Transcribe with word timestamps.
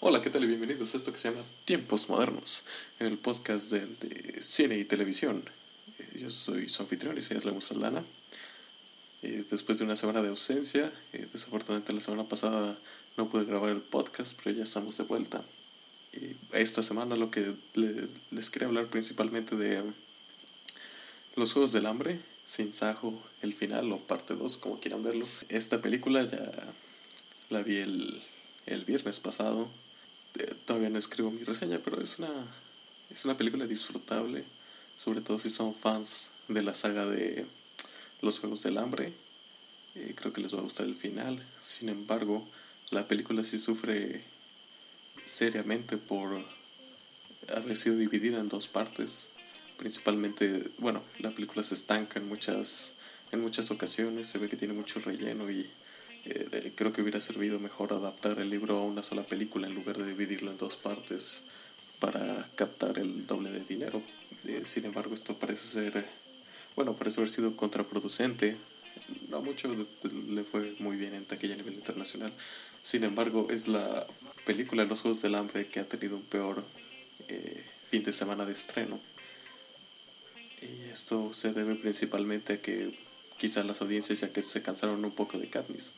Hola, 0.00 0.20
¿qué 0.20 0.30
tal 0.30 0.44
y 0.44 0.46
bienvenidos 0.46 0.94
a 0.94 0.96
esto 0.96 1.12
que 1.12 1.18
se 1.18 1.30
llama 1.30 1.42
Tiempos 1.64 2.08
Modernos, 2.08 2.64
el 2.98 3.18
podcast 3.18 3.70
de, 3.70 3.86
de 3.86 4.42
cine 4.42 4.76
y 4.78 4.84
televisión. 4.84 5.42
Eh, 5.98 6.18
Yo 6.18 6.30
soy 6.30 6.68
su 6.68 6.82
anfitrión 6.82 7.16
y 7.16 7.22
soy 7.22 7.36
Aslan 7.36 7.62
Saldana. 7.62 8.02
Eh, 9.22 9.44
después 9.50 9.78
de 9.78 9.84
una 9.84 9.94
semana 9.96 10.20
de 10.20 10.28
ausencia, 10.30 10.92
eh, 11.12 11.28
desafortunadamente 11.32 11.92
la 11.92 12.00
semana 12.00 12.24
pasada 12.24 12.76
no 13.16 13.28
pude 13.28 13.44
grabar 13.44 13.70
el 13.70 13.80
podcast, 13.80 14.38
pero 14.42 14.56
ya 14.56 14.64
estamos 14.64 14.96
de 14.98 15.04
vuelta. 15.04 15.44
Y 16.12 16.36
esta 16.52 16.82
semana 16.82 17.16
lo 17.16 17.30
que 17.30 17.54
le- 17.74 18.08
les 18.30 18.50
quería 18.50 18.68
hablar 18.68 18.86
principalmente 18.88 19.56
de 19.56 19.82
los 21.36 21.52
Juegos 21.52 21.72
del 21.72 21.86
Hambre, 21.86 22.20
Sin 22.44 22.72
Sajo, 22.72 23.20
el 23.40 23.54
final 23.54 23.90
o 23.92 23.98
parte 23.98 24.34
2, 24.34 24.58
como 24.58 24.78
quieran 24.80 25.02
verlo. 25.02 25.26
Esta 25.48 25.80
película 25.80 26.22
ya 26.24 26.50
la 27.50 27.62
vi 27.62 27.76
el, 27.78 28.22
el 28.66 28.84
viernes 28.84 29.20
pasado. 29.20 29.68
Eh, 30.38 30.54
Todavía 30.66 30.90
no 30.90 30.98
escribo 30.98 31.30
mi 31.30 31.44
reseña, 31.44 31.80
pero 31.82 32.00
es 32.02 32.18
una, 32.18 32.30
es 33.10 33.24
una 33.24 33.36
película 33.36 33.66
disfrutable, 33.66 34.44
sobre 34.98 35.20
todo 35.22 35.38
si 35.38 35.50
son 35.50 35.74
fans 35.74 36.28
de 36.48 36.62
la 36.62 36.74
saga 36.74 37.06
de 37.06 37.46
Los 38.20 38.38
Juegos 38.40 38.62
del 38.62 38.76
Hambre. 38.78 39.12
Eh, 39.94 40.14
creo 40.16 40.32
que 40.32 40.40
les 40.42 40.54
va 40.54 40.58
a 40.58 40.62
gustar 40.62 40.86
el 40.86 40.94
final. 40.96 41.42
Sin 41.60 41.88
embargo, 41.88 42.46
la 42.90 43.08
película 43.08 43.44
sí 43.44 43.58
sufre 43.58 44.22
seriamente 45.26 45.96
por 45.96 46.44
haber 47.48 47.76
sido 47.76 47.96
dividida 47.96 48.38
en 48.38 48.48
dos 48.48 48.68
partes. 48.68 49.28
Principalmente, 49.76 50.70
bueno, 50.78 51.02
la 51.18 51.30
película 51.30 51.62
se 51.62 51.74
estanca 51.74 52.18
en 52.18 52.28
muchas, 52.28 52.92
en 53.32 53.40
muchas 53.40 53.70
ocasiones, 53.70 54.26
se 54.26 54.38
ve 54.38 54.48
que 54.48 54.56
tiene 54.56 54.74
mucho 54.74 55.00
relleno 55.00 55.50
y 55.50 55.68
eh, 56.24 56.48
eh, 56.52 56.72
creo 56.76 56.92
que 56.92 57.02
hubiera 57.02 57.20
servido 57.20 57.58
mejor 57.58 57.92
adaptar 57.92 58.38
el 58.38 58.50
libro 58.50 58.78
a 58.78 58.84
una 58.84 59.02
sola 59.02 59.24
película 59.24 59.66
en 59.66 59.74
lugar 59.74 59.98
de 59.98 60.06
dividirlo 60.06 60.52
en 60.52 60.58
dos 60.58 60.76
partes 60.76 61.42
para 61.98 62.48
captar 62.54 62.98
el 62.98 63.26
doble 63.26 63.50
de 63.50 63.60
dinero. 63.60 64.02
Eh, 64.44 64.62
sin 64.64 64.84
embargo, 64.84 65.14
esto 65.14 65.34
parece 65.34 65.66
ser, 65.66 66.04
bueno, 66.76 66.94
parece 66.94 67.20
haber 67.20 67.30
sido 67.30 67.56
contraproducente. 67.56 68.56
No 69.30 69.40
mucho 69.40 69.68
le 70.28 70.44
fue 70.44 70.74
muy 70.78 70.96
bien 70.96 71.14
en 71.14 71.24
taquilla 71.24 71.54
a 71.54 71.56
nivel 71.56 71.74
internacional. 71.74 72.32
Sin 72.82 73.04
embargo, 73.04 73.48
es 73.50 73.68
la 73.68 74.06
película 74.44 74.84
Los 74.84 75.00
Juegos 75.00 75.22
del 75.22 75.36
Hambre 75.36 75.68
que 75.68 75.80
ha 75.80 75.88
tenido 75.88 76.16
un 76.16 76.22
peor 76.22 76.64
eh, 77.28 77.64
fin 77.90 78.02
de 78.02 78.12
semana 78.12 78.44
de 78.44 78.52
estreno. 78.52 78.98
Y 80.60 80.90
esto 80.90 81.32
se 81.32 81.52
debe 81.52 81.74
principalmente 81.76 82.54
a 82.54 82.60
que 82.60 82.98
quizá 83.38 83.62
las 83.62 83.80
audiencias 83.82 84.20
ya 84.20 84.32
que 84.32 84.42
se 84.42 84.62
cansaron 84.62 85.04
un 85.04 85.12
poco 85.12 85.38
de 85.38 85.48
Katniss. 85.48 85.92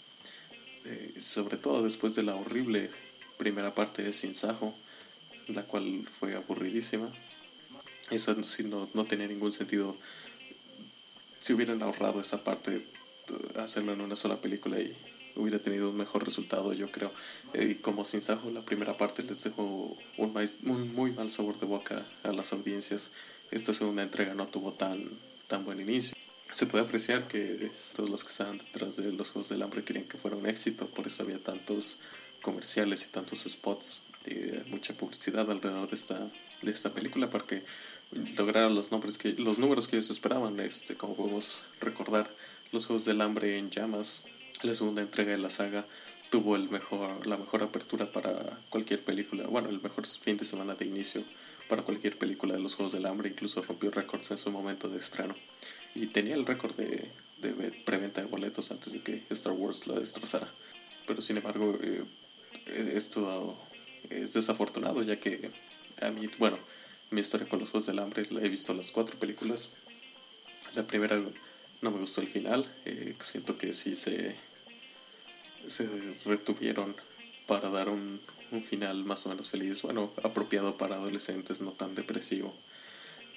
Eh, 0.85 1.15
sobre 1.19 1.57
todo 1.57 1.83
después 1.83 2.15
de 2.15 2.23
la 2.23 2.35
horrible 2.35 2.91
primera 3.39 3.75
parte 3.75 4.03
de 4.03 4.13
Sin 4.13 4.35
Sajo, 4.35 4.75
la 5.49 5.63
cual 5.63 6.07
fue 6.19 6.35
aburridísima. 6.35 7.11
Esa 8.11 8.41
sí 8.43 8.65
no, 8.65 8.91
no 8.93 9.07
tenía 9.07 9.27
ningún 9.27 9.53
sentido. 9.53 9.97
Si 11.41 11.55
hubieran 11.55 11.83
ahorrado 11.83 12.21
esa 12.21 12.45
parte, 12.45 12.77
eh, 12.77 13.59
hacerlo 13.59 13.95
en 13.95 14.03
una 14.03 14.17
sola 14.17 14.41
película 14.41 14.79
y 14.79 14.95
hubiera 15.37 15.59
tenido 15.59 15.91
un 15.91 15.97
mejor 15.97 16.25
resultado, 16.25 16.73
yo 16.73 16.91
creo. 16.91 17.13
Eh, 17.53 17.79
como 17.83 18.05
Sin 18.05 18.23
Sajo, 18.23 18.51
la 18.51 18.63
primera 18.63 18.97
parte 18.97 19.23
les 19.23 19.43
dejó 19.45 19.97
un, 20.17 20.33
mais- 20.33 20.59
un 20.65 20.95
muy 20.95 21.11
mal 21.13 21.31
sabor 21.31 21.59
de 21.59 21.67
boca 21.67 22.07
a 22.23 22.33
las 22.33 22.53
audiencias. 22.53 23.11
Esta 23.51 23.73
segunda 23.73 24.03
entrega 24.03 24.35
no 24.35 24.47
tuvo 24.47 24.73
tan, 24.73 25.09
tan 25.49 25.65
buen 25.65 25.81
inicio. 25.81 26.17
Se 26.53 26.67
puede 26.67 26.85
apreciar 26.85 27.27
que 27.27 27.71
todos 27.97 28.09
los 28.11 28.23
que 28.23 28.31
estaban 28.31 28.59
detrás 28.59 28.97
de 28.97 29.13
los 29.13 29.31
Juegos 29.31 29.49
del 29.49 29.63
Hambre 29.63 29.83
querían 29.83 30.05
que 30.07 30.19
fuera 30.19 30.37
un 30.37 30.47
éxito, 30.47 30.87
por 30.87 31.07
eso 31.07 31.23
había 31.25 31.39
tantos 31.39 31.99
comerciales 32.43 33.05
y 33.05 33.09
tantos 33.09 33.41
spots, 33.49 34.03
y 34.27 34.71
mucha 34.71 34.95
publicidad 34.95 35.51
alrededor 35.51 35.89
de 35.89 35.97
esta, 35.97 36.31
de 36.63 36.71
esta 36.71 36.95
película 36.95 37.29
para 37.29 37.45
que 37.45 37.63
lograra 38.39 38.69
los, 38.71 38.93
nombres 38.93 39.19
que, 39.19 39.33
los 39.33 39.59
números 39.59 39.89
que 39.89 39.97
ellos 39.97 40.11
esperaban. 40.11 40.61
Este, 40.61 40.95
como 40.95 41.17
podemos 41.17 41.65
recordar, 41.81 42.31
los 42.71 42.87
Juegos 42.87 43.05
del 43.05 43.21
Hambre 43.21 43.59
en 43.59 43.71
llamas, 43.71 44.25
la 44.65 44.75
segunda 44.75 45.03
entrega 45.03 45.33
de 45.33 45.39
la 45.39 45.51
saga, 45.51 45.85
tuvo 46.31 46.57
el 46.57 46.69
mejor, 46.69 47.27
la 47.27 47.37
mejor 47.37 47.63
apertura 47.63 48.11
para 48.11 48.59
cualquier 48.71 49.01
película, 49.01 49.47
bueno, 49.47 49.69
el 49.69 49.81
mejor 49.81 50.07
fin 50.07 50.37
de 50.37 50.45
semana 50.45 50.75
de 50.75 50.87
inicio 50.87 51.23
para 51.69 51.83
cualquier 51.83 52.19
película 52.19 52.55
de 52.55 52.61
los 52.61 52.75
Juegos 52.75 52.93
del 52.93 53.07
Hambre, 53.07 53.29
incluso 53.29 53.63
rompió 53.63 53.91
récords 53.91 54.31
en 54.31 54.39
su 54.39 54.51
momento 54.51 54.89
de 54.89 54.99
estreno. 54.99 55.35
Y 55.95 56.07
tenía 56.07 56.35
el 56.35 56.45
récord 56.45 56.75
de, 56.75 57.09
de 57.39 57.83
preventa 57.85 58.21
de 58.21 58.27
boletos 58.27 58.71
antes 58.71 58.93
de 58.93 59.01
que 59.01 59.23
Star 59.31 59.53
Wars 59.53 59.87
la 59.87 59.99
destrozara. 59.99 60.49
Pero 61.07 61.23
sin 61.23 61.37
embargo, 61.37 61.79
eh, 61.83 62.05
esto 62.95 63.57
es 64.11 64.33
desafortunado, 64.33 65.03
ya 65.03 65.21
que 65.21 65.51
a 66.01 66.11
mí, 66.11 66.29
bueno, 66.39 66.59
mi 67.11 67.21
historia 67.21 67.49
con 67.49 67.61
los 67.61 67.71
Juegos 67.71 67.87
del 67.87 67.99
Hambre, 67.99 68.27
he 68.43 68.49
visto 68.49 68.75
las 68.75 68.91
cuatro 68.91 69.19
películas. 69.19 69.69
La 70.75 70.87
primera 70.87 71.23
no 71.81 71.91
me 71.91 71.99
gustó 72.01 72.21
el 72.21 72.27
final, 72.27 72.67
eh, 72.85 73.15
siento 73.21 73.57
que 73.57 73.73
sí 73.73 73.95
se, 73.95 74.35
se 75.67 75.89
retuvieron 76.25 76.95
para 77.47 77.71
dar 77.71 77.89
un, 77.89 78.21
un 78.51 78.63
final 78.63 79.05
más 79.05 79.27
o 79.27 79.29
menos 79.29 79.51
feliz, 79.51 79.83
bueno, 79.83 80.11
apropiado 80.23 80.77
para 80.77 80.97
adolescentes, 80.97 81.61
no 81.61 81.73
tan 81.73 81.95
depresivo. 81.95 82.55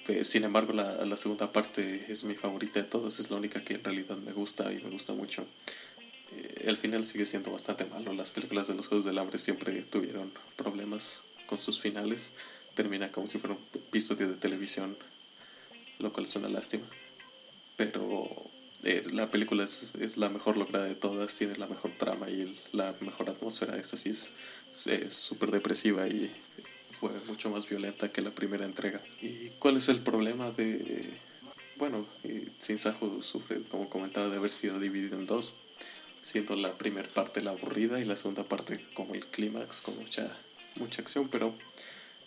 Eh, 0.08 0.24
sin 0.24 0.44
embargo, 0.44 0.72
la, 0.72 1.04
la 1.04 1.16
segunda 1.16 1.52
parte 1.52 2.06
es 2.08 2.24
mi 2.24 2.34
favorita 2.34 2.80
de 2.80 2.86
todas, 2.86 3.20
es 3.20 3.30
la 3.30 3.36
única 3.36 3.62
que 3.62 3.74
en 3.74 3.84
realidad 3.84 4.16
me 4.16 4.32
gusta 4.32 4.72
y 4.72 4.82
me 4.82 4.90
gusta 4.90 5.12
mucho. 5.12 5.44
Eh, 6.32 6.64
el 6.66 6.76
final 6.76 7.04
sigue 7.04 7.26
siendo 7.26 7.50
bastante 7.50 7.84
malo. 7.84 8.12
Las 8.14 8.30
películas 8.30 8.68
de 8.68 8.74
los 8.74 8.88
Juegos 8.88 9.04
del 9.04 9.18
Hambre 9.18 9.38
siempre 9.38 9.82
tuvieron 9.82 10.32
problemas 10.56 11.20
con 11.46 11.58
sus 11.58 11.80
finales. 11.80 12.32
Termina 12.74 13.10
como 13.10 13.26
si 13.26 13.38
fuera 13.38 13.54
un 13.54 13.62
episodio 13.74 14.28
de 14.28 14.36
televisión, 14.36 14.96
lo 15.98 16.12
cual 16.12 16.26
es 16.26 16.36
una 16.36 16.48
lástima. 16.48 16.84
Pero 17.76 18.47
la 19.12 19.30
película 19.30 19.64
es, 19.64 19.94
es 20.00 20.16
la 20.16 20.28
mejor 20.28 20.56
lograda 20.56 20.86
de 20.86 20.94
todas, 20.94 21.34
tiene 21.34 21.56
la 21.56 21.66
mejor 21.66 21.90
trama 21.98 22.30
y 22.30 22.58
la 22.72 22.94
mejor 23.00 23.28
atmósfera. 23.30 23.76
Esta 23.76 23.96
sí 23.96 24.10
es 24.10 25.14
súper 25.14 25.50
depresiva 25.50 26.06
y 26.06 26.30
fue 26.98 27.10
mucho 27.26 27.50
más 27.50 27.68
violenta 27.68 28.10
que 28.10 28.22
la 28.22 28.30
primera 28.30 28.64
entrega. 28.64 29.00
¿Y 29.22 29.50
cuál 29.58 29.76
es 29.76 29.88
el 29.88 30.00
problema 30.00 30.50
de... 30.50 31.04
Bueno, 31.76 32.06
eh, 32.24 32.48
Sin 32.58 32.78
Sajo 32.78 33.22
sufre, 33.22 33.60
como 33.70 33.88
comentaba, 33.88 34.28
de 34.28 34.36
haber 34.36 34.50
sido 34.50 34.80
dividido 34.80 35.16
en 35.16 35.26
dos, 35.26 35.54
siendo 36.22 36.56
la 36.56 36.72
primera 36.72 37.08
parte 37.08 37.40
la 37.40 37.52
aburrida 37.52 38.00
y 38.00 38.04
la 38.04 38.16
segunda 38.16 38.42
parte 38.42 38.84
como 38.94 39.14
el 39.14 39.24
clímax, 39.26 39.80
con 39.82 39.96
mucha, 39.96 40.36
mucha 40.74 41.02
acción, 41.02 41.28
pero 41.28 41.54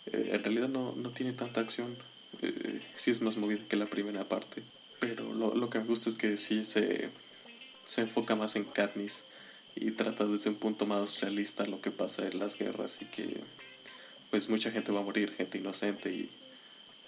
eh, 0.06 0.30
en 0.32 0.42
realidad 0.42 0.68
no, 0.68 0.94
no 0.96 1.10
tiene 1.10 1.34
tanta 1.34 1.60
acción, 1.60 1.94
eh, 2.40 2.80
sí 2.94 3.10
es 3.10 3.20
más 3.20 3.36
movida 3.36 3.60
que 3.68 3.76
la 3.76 3.86
primera 3.86 4.24
parte, 4.24 4.62
pero 5.02 5.34
lo, 5.34 5.56
lo 5.56 5.68
que 5.68 5.80
me 5.80 5.84
gusta 5.84 6.10
es 6.10 6.14
que 6.14 6.36
sí 6.36 6.64
se, 6.64 7.10
se 7.84 8.02
enfoca 8.02 8.36
más 8.36 8.54
en 8.54 8.62
Katniss 8.62 9.24
y 9.74 9.90
trata 9.90 10.26
desde 10.26 10.50
un 10.50 10.54
punto 10.54 10.86
más 10.86 11.20
realista 11.20 11.66
lo 11.66 11.80
que 11.80 11.90
pasa 11.90 12.28
en 12.28 12.38
las 12.38 12.56
guerras 12.56 13.02
y 13.02 13.06
que 13.06 13.40
pues 14.30 14.48
mucha 14.48 14.70
gente 14.70 14.92
va 14.92 15.00
a 15.00 15.02
morir, 15.02 15.32
gente 15.32 15.58
inocente 15.58 16.12
y, 16.12 16.30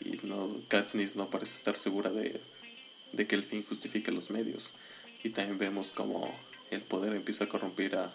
y 0.01 0.19
no 0.25 0.57
Katniss 0.67 1.15
no 1.15 1.31
parece 1.31 1.55
estar 1.55 1.77
segura 1.77 2.11
de, 2.11 2.41
de 3.13 3.27
que 3.29 3.37
el 3.37 3.45
fin 3.45 3.65
justifique 3.65 4.11
los 4.11 4.29
medios 4.31 4.73
y 5.23 5.31
también 5.31 5.59
vemos 5.59 5.93
como 5.93 6.37
el 6.73 6.81
poder 6.81 7.15
empieza 7.15 7.45
a 7.45 7.49
corromper 7.49 7.95
a, 7.95 8.13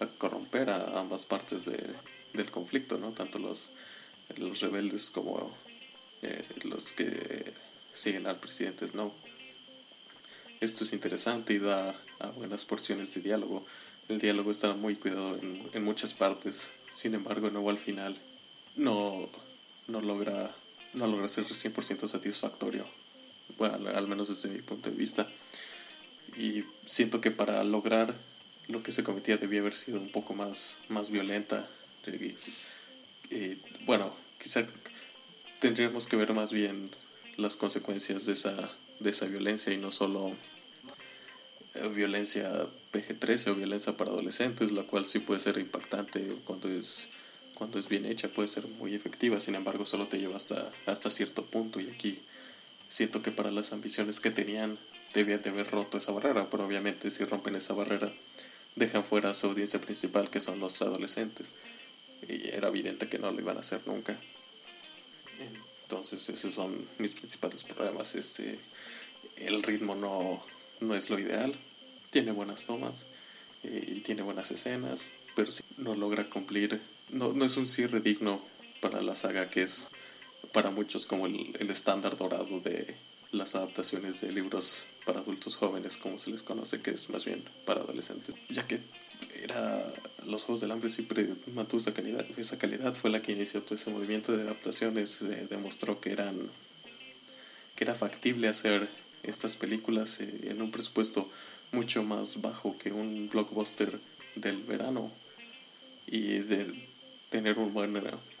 a 0.00 0.06
corromper 0.18 0.70
a 0.70 0.98
ambas 0.98 1.24
partes 1.24 1.66
de, 1.66 1.78
del 2.32 2.50
conflicto, 2.50 2.98
¿no? 2.98 3.12
Tanto 3.12 3.38
los, 3.38 3.70
los 4.38 4.60
rebeldes 4.60 5.08
como 5.10 5.56
eh, 6.22 6.44
los 6.64 6.90
que 6.90 7.44
siguen 7.92 8.26
al 8.26 8.38
presidente 8.38 8.86
Snow. 8.86 9.12
Esto 10.60 10.84
es 10.84 10.92
interesante 10.92 11.54
y 11.54 11.58
da 11.58 11.94
a 12.20 12.26
buenas 12.28 12.64
porciones 12.64 13.14
de 13.14 13.20
diálogo. 13.20 13.66
El 14.08 14.20
diálogo 14.20 14.50
está 14.50 14.74
muy 14.74 14.96
cuidado 14.96 15.36
en, 15.36 15.68
en 15.72 15.84
muchas 15.84 16.14
partes, 16.14 16.70
sin 16.90 17.14
embargo, 17.14 17.50
no 17.50 17.68
al 17.68 17.78
final 17.78 18.16
no, 18.76 19.28
no 19.88 20.00
logra 20.00 20.54
no 20.94 21.06
logra 21.06 21.28
ser 21.28 21.44
100% 21.44 22.06
satisfactorio, 22.06 22.86
bueno, 23.56 23.76
al, 23.76 23.96
al 23.96 24.08
menos 24.08 24.28
desde 24.28 24.48
mi 24.48 24.60
punto 24.60 24.90
de 24.90 24.96
vista. 24.96 25.26
Y 26.36 26.64
siento 26.86 27.20
que 27.20 27.30
para 27.30 27.62
lograr 27.64 28.14
lo 28.68 28.82
que 28.82 28.92
se 28.92 29.02
cometía 29.02 29.36
debía 29.36 29.60
haber 29.60 29.76
sido 29.76 30.00
un 30.00 30.10
poco 30.10 30.34
más, 30.34 30.78
más 30.88 31.10
violenta. 31.10 31.68
Y, 32.06 33.58
bueno, 33.86 34.14
quizá 34.40 34.66
tendríamos 35.60 36.06
que 36.06 36.16
ver 36.16 36.32
más 36.32 36.52
bien 36.52 36.90
las 37.36 37.56
consecuencias 37.56 38.26
de 38.26 38.34
esa, 38.34 38.70
de 39.00 39.10
esa 39.10 39.26
violencia 39.26 39.72
y 39.72 39.76
no 39.76 39.92
solo 39.92 40.32
eh, 41.74 41.88
violencia 41.88 42.66
PG-13 42.92 43.48
o 43.48 43.54
violencia 43.54 43.96
para 43.96 44.10
adolescentes, 44.10 44.72
la 44.72 44.82
cual 44.82 45.06
sí 45.06 45.18
puede 45.18 45.40
ser 45.40 45.58
impactante 45.58 46.22
cuando 46.44 46.68
es 46.68 47.08
cuando 47.54 47.78
es 47.78 47.88
bien 47.88 48.06
hecha 48.06 48.28
puede 48.28 48.48
ser 48.48 48.66
muy 48.66 48.94
efectiva, 48.94 49.38
sin 49.38 49.54
embargo 49.54 49.86
solo 49.86 50.08
te 50.08 50.18
lleva 50.18 50.36
hasta, 50.36 50.72
hasta 50.86 51.10
cierto 51.10 51.44
punto. 51.44 51.80
Y 51.80 51.90
aquí 51.90 52.18
siento 52.88 53.22
que 53.22 53.30
para 53.30 53.50
las 53.50 53.72
ambiciones 53.72 54.20
que 54.20 54.30
tenían 54.30 54.78
debían 55.14 55.42
de 55.42 55.50
haber 55.50 55.70
roto 55.70 55.98
esa 55.98 56.12
barrera, 56.12 56.48
pero 56.50 56.66
obviamente 56.66 57.10
si 57.10 57.24
rompen 57.24 57.54
esa 57.54 57.74
barrera 57.74 58.12
dejan 58.74 59.04
fuera 59.04 59.30
a 59.30 59.34
su 59.34 59.46
audiencia 59.46 59.80
principal 59.80 60.30
que 60.30 60.40
son 60.40 60.58
los 60.58 60.80
adolescentes. 60.82 61.54
Y 62.28 62.48
era 62.48 62.68
evidente 62.68 63.08
que 63.08 63.18
no 63.18 63.30
lo 63.30 63.40
iban 63.40 63.56
a 63.56 63.60
hacer 63.60 63.80
nunca. 63.86 64.16
Entonces 65.92 66.26
esos 66.30 66.54
son 66.54 66.74
mis 66.96 67.12
principales 67.12 67.64
problemas. 67.64 68.14
Este, 68.14 68.58
el 69.36 69.62
ritmo 69.62 69.94
no, 69.94 70.42
no 70.80 70.94
es 70.94 71.10
lo 71.10 71.18
ideal, 71.18 71.54
tiene 72.08 72.32
buenas 72.32 72.64
tomas 72.64 73.04
eh, 73.62 73.92
y 73.96 74.00
tiene 74.00 74.22
buenas 74.22 74.50
escenas, 74.50 75.10
pero 75.36 75.50
no 75.76 75.94
logra 75.94 76.30
cumplir, 76.30 76.80
no, 77.10 77.34
no 77.34 77.44
es 77.44 77.58
un 77.58 77.68
cierre 77.68 78.00
digno 78.00 78.40
para 78.80 79.02
la 79.02 79.14
saga 79.14 79.50
que 79.50 79.64
es 79.64 79.88
para 80.54 80.70
muchos 80.70 81.04
como 81.04 81.26
el, 81.26 81.54
el 81.60 81.68
estándar 81.68 82.16
dorado 82.16 82.60
de 82.60 82.96
las 83.30 83.54
adaptaciones 83.54 84.22
de 84.22 84.32
libros 84.32 84.86
para 85.04 85.18
adultos 85.18 85.56
jóvenes, 85.56 85.98
como 85.98 86.18
se 86.18 86.30
les 86.30 86.42
conoce, 86.42 86.80
que 86.80 86.92
es 86.92 87.10
más 87.10 87.26
bien 87.26 87.44
para 87.66 87.82
adolescentes, 87.82 88.34
ya 88.48 88.66
que 88.66 88.80
era 89.42 89.92
los 90.26 90.44
Juegos 90.44 90.60
del 90.60 90.70
Hambre 90.70 90.90
siempre 90.90 91.28
mantuvo 91.54 91.80
esa 91.80 91.92
calidad, 91.92 92.24
esa 92.36 92.58
calidad 92.58 92.94
fue 92.94 93.10
la 93.10 93.20
que 93.20 93.32
inició 93.32 93.62
todo 93.62 93.74
ese 93.74 93.90
movimiento 93.90 94.36
de 94.36 94.44
adaptaciones, 94.44 95.22
eh, 95.22 95.46
demostró 95.50 96.00
que 96.00 96.12
eran 96.12 96.36
que 97.74 97.84
era 97.84 97.94
factible 97.94 98.48
hacer 98.48 98.88
estas 99.22 99.56
películas 99.56 100.20
eh, 100.20 100.48
en 100.50 100.62
un 100.62 100.70
presupuesto 100.70 101.28
mucho 101.72 102.02
más 102.02 102.40
bajo 102.40 102.76
que 102.78 102.92
un 102.92 103.28
blockbuster 103.30 103.98
del 104.36 104.58
verano 104.58 105.10
y 106.06 106.38
de 106.38 106.88
tener 107.30 107.58
un 107.58 107.72
buen 107.72 107.96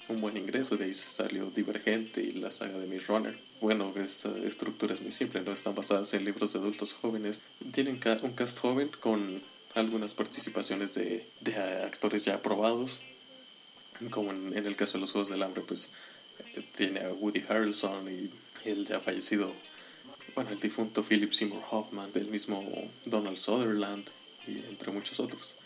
un 0.08 0.20
buen 0.20 0.36
ingreso. 0.36 0.76
De 0.76 0.84
ahí 0.84 0.94
salió 0.94 1.50
Divergente 1.50 2.22
y 2.22 2.32
la 2.32 2.50
saga 2.50 2.78
de 2.78 2.86
Miss 2.86 3.06
Runner. 3.06 3.36
Bueno 3.60 3.94
esta 3.96 4.36
estructura 4.38 4.94
es 4.94 5.00
muy 5.00 5.12
simple 5.12 5.40
no 5.40 5.52
están 5.52 5.74
basadas 5.74 6.12
en 6.14 6.24
libros 6.24 6.52
de 6.52 6.58
adultos 6.58 6.92
jóvenes. 6.92 7.42
Tienen 7.72 8.00
un 8.22 8.32
cast 8.32 8.58
joven 8.58 8.90
con 9.00 9.40
algunas 9.74 10.14
participaciones 10.14 10.94
de, 10.94 11.26
de 11.40 11.56
actores 11.56 12.24
ya 12.24 12.34
aprobados, 12.34 13.00
como 14.10 14.30
en, 14.30 14.56
el 14.56 14.76
caso 14.76 14.94
de 14.94 15.00
los 15.00 15.12
Juegos 15.12 15.30
del 15.30 15.42
Hambre, 15.42 15.62
pues 15.66 15.90
tiene 16.76 17.00
a 17.00 17.12
Woody 17.12 17.44
Harrelson 17.48 18.08
y 18.10 18.30
el 18.68 18.86
ya 18.86 19.00
fallecido, 19.00 19.52
bueno, 20.34 20.50
el 20.50 20.60
difunto 20.60 21.02
Philip 21.02 21.32
Seymour 21.32 21.62
Hoffman, 21.70 22.12
del 22.12 22.28
mismo 22.28 22.64
Donald 23.04 23.36
Sutherland 23.36 24.08
y 24.46 24.58
entre 24.58 24.90
muchos 24.92 25.20
otros. 25.20 25.56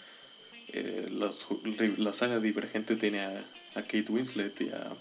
Eh, 0.68 1.08
la 1.98 2.12
saga 2.12 2.40
Divergente 2.40 2.96
tiene 2.96 3.20
a, 3.20 3.44
a, 3.74 3.82
Kate 3.82 4.06
Winslet 4.08 4.60
y 4.60 4.68
a, 4.70 4.92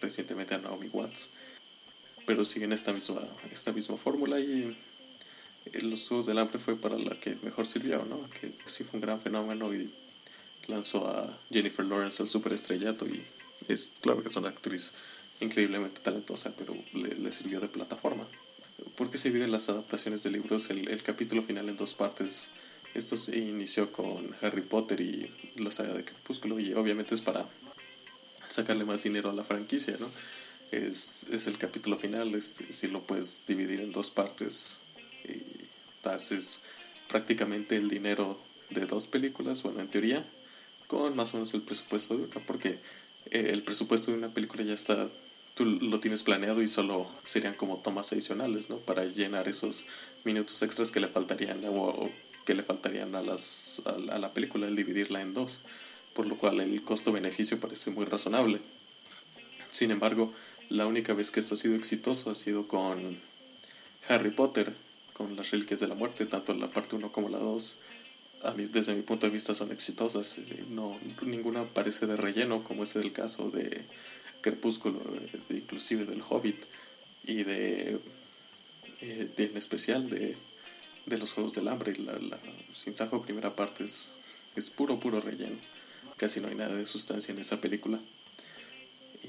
recientemente 0.00 0.54
a 0.54 0.58
Naomi 0.58 0.88
Watts, 0.88 1.34
pero 2.26 2.44
siguen 2.44 2.72
esta 2.72 2.92
misma, 2.92 3.22
esta 3.52 3.72
misma 3.72 3.96
fórmula 3.96 4.40
y 4.40 4.76
los 5.72 6.06
Juegos 6.08 6.26
del 6.26 6.38
Hambre 6.38 6.58
fue 6.58 6.76
para 6.76 6.98
la 6.98 7.18
que 7.18 7.36
mejor 7.42 7.66
sirvió, 7.66 8.04
¿no? 8.04 8.28
Que 8.40 8.52
sí 8.66 8.84
fue 8.84 8.98
un 8.98 9.00
gran 9.00 9.20
fenómeno 9.20 9.74
y 9.74 9.90
lanzó 10.68 11.08
a 11.08 11.38
Jennifer 11.50 11.84
Lawrence 11.84 12.22
al 12.22 12.28
superestrellato 12.28 13.06
y 13.06 13.22
es 13.68 13.90
claro 14.00 14.22
que 14.22 14.28
es 14.28 14.36
una 14.36 14.48
actriz 14.48 14.92
increíblemente 15.40 16.00
talentosa, 16.00 16.52
pero 16.56 16.74
le, 16.92 17.32
sirvió 17.32 17.60
de 17.60 17.68
plataforma. 17.68 18.24
¿Por 18.96 19.10
qué 19.10 19.18
se 19.18 19.28
dividen 19.28 19.52
las 19.52 19.68
adaptaciones 19.68 20.22
de 20.22 20.30
libros? 20.30 20.70
El, 20.70 20.88
el, 20.88 21.02
capítulo 21.02 21.42
final 21.42 21.68
en 21.68 21.76
dos 21.76 21.94
partes. 21.94 22.48
Esto 22.94 23.16
se 23.16 23.38
inició 23.38 23.92
con 23.92 24.34
Harry 24.40 24.62
Potter 24.62 25.00
y 25.00 25.30
la 25.56 25.70
saga 25.70 25.94
de 25.94 26.04
Crepúsculo 26.04 26.58
y 26.58 26.72
obviamente 26.74 27.14
es 27.14 27.20
para 27.20 27.46
sacarle 28.48 28.84
más 28.84 29.02
dinero 29.02 29.30
a 29.30 29.34
la 29.34 29.44
franquicia, 29.44 29.96
¿no? 29.98 30.10
Es, 30.72 31.26
es 31.30 31.46
el 31.46 31.58
capítulo 31.58 31.96
final, 31.96 32.34
es, 32.34 32.62
si 32.70 32.88
lo 32.88 33.02
puedes 33.02 33.46
dividir 33.46 33.80
en 33.80 33.92
dos 33.92 34.10
partes 34.10 34.80
haces 36.14 36.60
prácticamente 37.08 37.76
el 37.76 37.88
dinero 37.88 38.38
de 38.70 38.86
dos 38.86 39.06
películas, 39.06 39.62
bueno, 39.62 39.80
en 39.80 39.88
teoría, 39.88 40.24
con 40.86 41.16
más 41.16 41.34
o 41.34 41.38
menos 41.38 41.54
el 41.54 41.62
presupuesto 41.62 42.16
de 42.16 42.24
una, 42.24 42.34
porque 42.46 42.78
eh, 43.30 43.50
el 43.52 43.62
presupuesto 43.62 44.10
de 44.10 44.18
una 44.18 44.28
película 44.28 44.62
ya 44.62 44.74
está, 44.74 45.08
tú 45.54 45.64
lo 45.64 46.00
tienes 46.00 46.22
planeado 46.22 46.62
y 46.62 46.68
solo 46.68 47.08
serían 47.24 47.54
como 47.54 47.78
tomas 47.78 48.12
adicionales, 48.12 48.70
¿no? 48.70 48.76
Para 48.78 49.04
llenar 49.04 49.48
esos 49.48 49.84
minutos 50.24 50.62
extras 50.62 50.90
que 50.90 51.00
le 51.00 51.08
faltarían 51.08 51.62
o, 51.66 52.10
que 52.44 52.54
le 52.54 52.62
faltarían 52.62 53.14
a, 53.14 53.22
las, 53.22 53.82
a, 53.84 54.18
la 54.18 54.32
película, 54.32 54.66
el 54.66 54.76
dividirla 54.76 55.20
en 55.20 55.34
dos, 55.34 55.60
por 56.14 56.26
lo 56.26 56.36
cual 56.36 56.60
el 56.60 56.82
costo-beneficio 56.82 57.58
parece 57.58 57.90
muy 57.90 58.04
razonable. 58.04 58.60
Sin 59.70 59.90
embargo, 59.90 60.32
la 60.68 60.86
única 60.86 61.12
vez 61.12 61.30
que 61.30 61.40
esto 61.40 61.54
ha 61.54 61.58
sido 61.58 61.74
exitoso 61.74 62.30
ha 62.30 62.34
sido 62.34 62.66
con 62.66 63.18
Harry 64.08 64.30
Potter, 64.30 64.72
con 65.16 65.34
las 65.34 65.50
reliquias 65.50 65.80
de 65.80 65.88
la 65.88 65.94
muerte, 65.94 66.26
tanto 66.26 66.52
la 66.52 66.68
parte 66.68 66.94
1 66.94 67.10
como 67.10 67.30
la 67.30 67.38
2, 67.38 67.78
a 68.42 68.52
mí, 68.52 68.66
desde 68.66 68.94
mi 68.94 69.00
punto 69.00 69.26
de 69.26 69.32
vista 69.32 69.54
son 69.54 69.72
exitosas. 69.72 70.36
Eh, 70.36 70.64
no, 70.68 70.98
ninguna 71.22 71.64
parece 71.64 72.06
de 72.06 72.16
relleno, 72.16 72.62
como 72.62 72.84
es 72.84 72.94
el 72.96 73.12
caso 73.12 73.50
de 73.50 73.82
Crepúsculo, 74.42 75.00
eh, 75.00 75.56
inclusive 75.56 76.04
del 76.04 76.22
Hobbit, 76.28 76.62
y 77.24 77.44
de, 77.44 77.98
eh, 79.00 79.30
en 79.38 79.56
especial 79.56 80.10
de, 80.10 80.36
de, 81.06 81.18
los 81.18 81.32
Juegos 81.32 81.54
del 81.54 81.68
Hambre. 81.68 81.96
La, 81.96 82.12
la 82.18 82.38
Sin 82.74 82.94
Sajo 82.94 83.22
primera 83.22 83.56
parte 83.56 83.84
es, 83.84 84.10
es 84.54 84.68
puro, 84.68 85.00
puro 85.00 85.22
relleno. 85.22 85.56
Casi 86.18 86.40
no 86.40 86.48
hay 86.48 86.56
nada 86.56 86.74
de 86.74 86.84
sustancia 86.84 87.32
en 87.32 87.38
esa 87.38 87.58
película. 87.60 87.98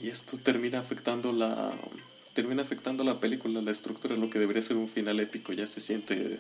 Y 0.04 0.10
esto 0.10 0.38
termina 0.38 0.80
afectando 0.80 1.32
la 1.32 1.74
termina 2.38 2.62
afectando 2.62 3.04
la 3.04 3.20
película, 3.20 3.64
la 3.64 3.72
estructura, 3.72 4.16
lo 4.16 4.30
que 4.30 4.38
debería 4.38 4.62
ser 4.62 4.78
un 4.78 4.88
final 4.88 5.20
épico, 5.20 5.54
ya 5.54 5.66
se 5.66 5.82
siente, 5.82 6.14
eh, 6.34 6.40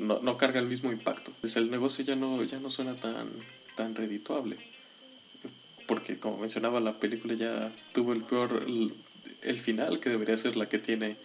no, 0.00 0.18
no 0.22 0.36
carga 0.36 0.58
el 0.58 0.66
mismo 0.66 0.90
impacto. 0.90 1.32
Pues 1.40 1.54
el 1.54 1.70
negocio 1.70 2.04
ya 2.04 2.16
no, 2.16 2.42
ya 2.42 2.58
no 2.58 2.68
suena 2.68 2.96
tan, 2.96 3.28
tan 3.76 3.94
redituable, 3.94 4.56
porque 5.86 6.18
como 6.18 6.38
mencionaba, 6.38 6.80
la 6.80 6.98
película 6.98 7.34
ya 7.34 7.70
tuvo 7.92 8.12
el 8.12 8.22
peor, 8.22 8.66
el, 9.42 9.60
final 9.60 10.00
que 10.00 10.10
debería 10.10 10.36
ser 10.36 10.56
la 10.56 10.68
que 10.68 10.80
tiene 10.80 11.16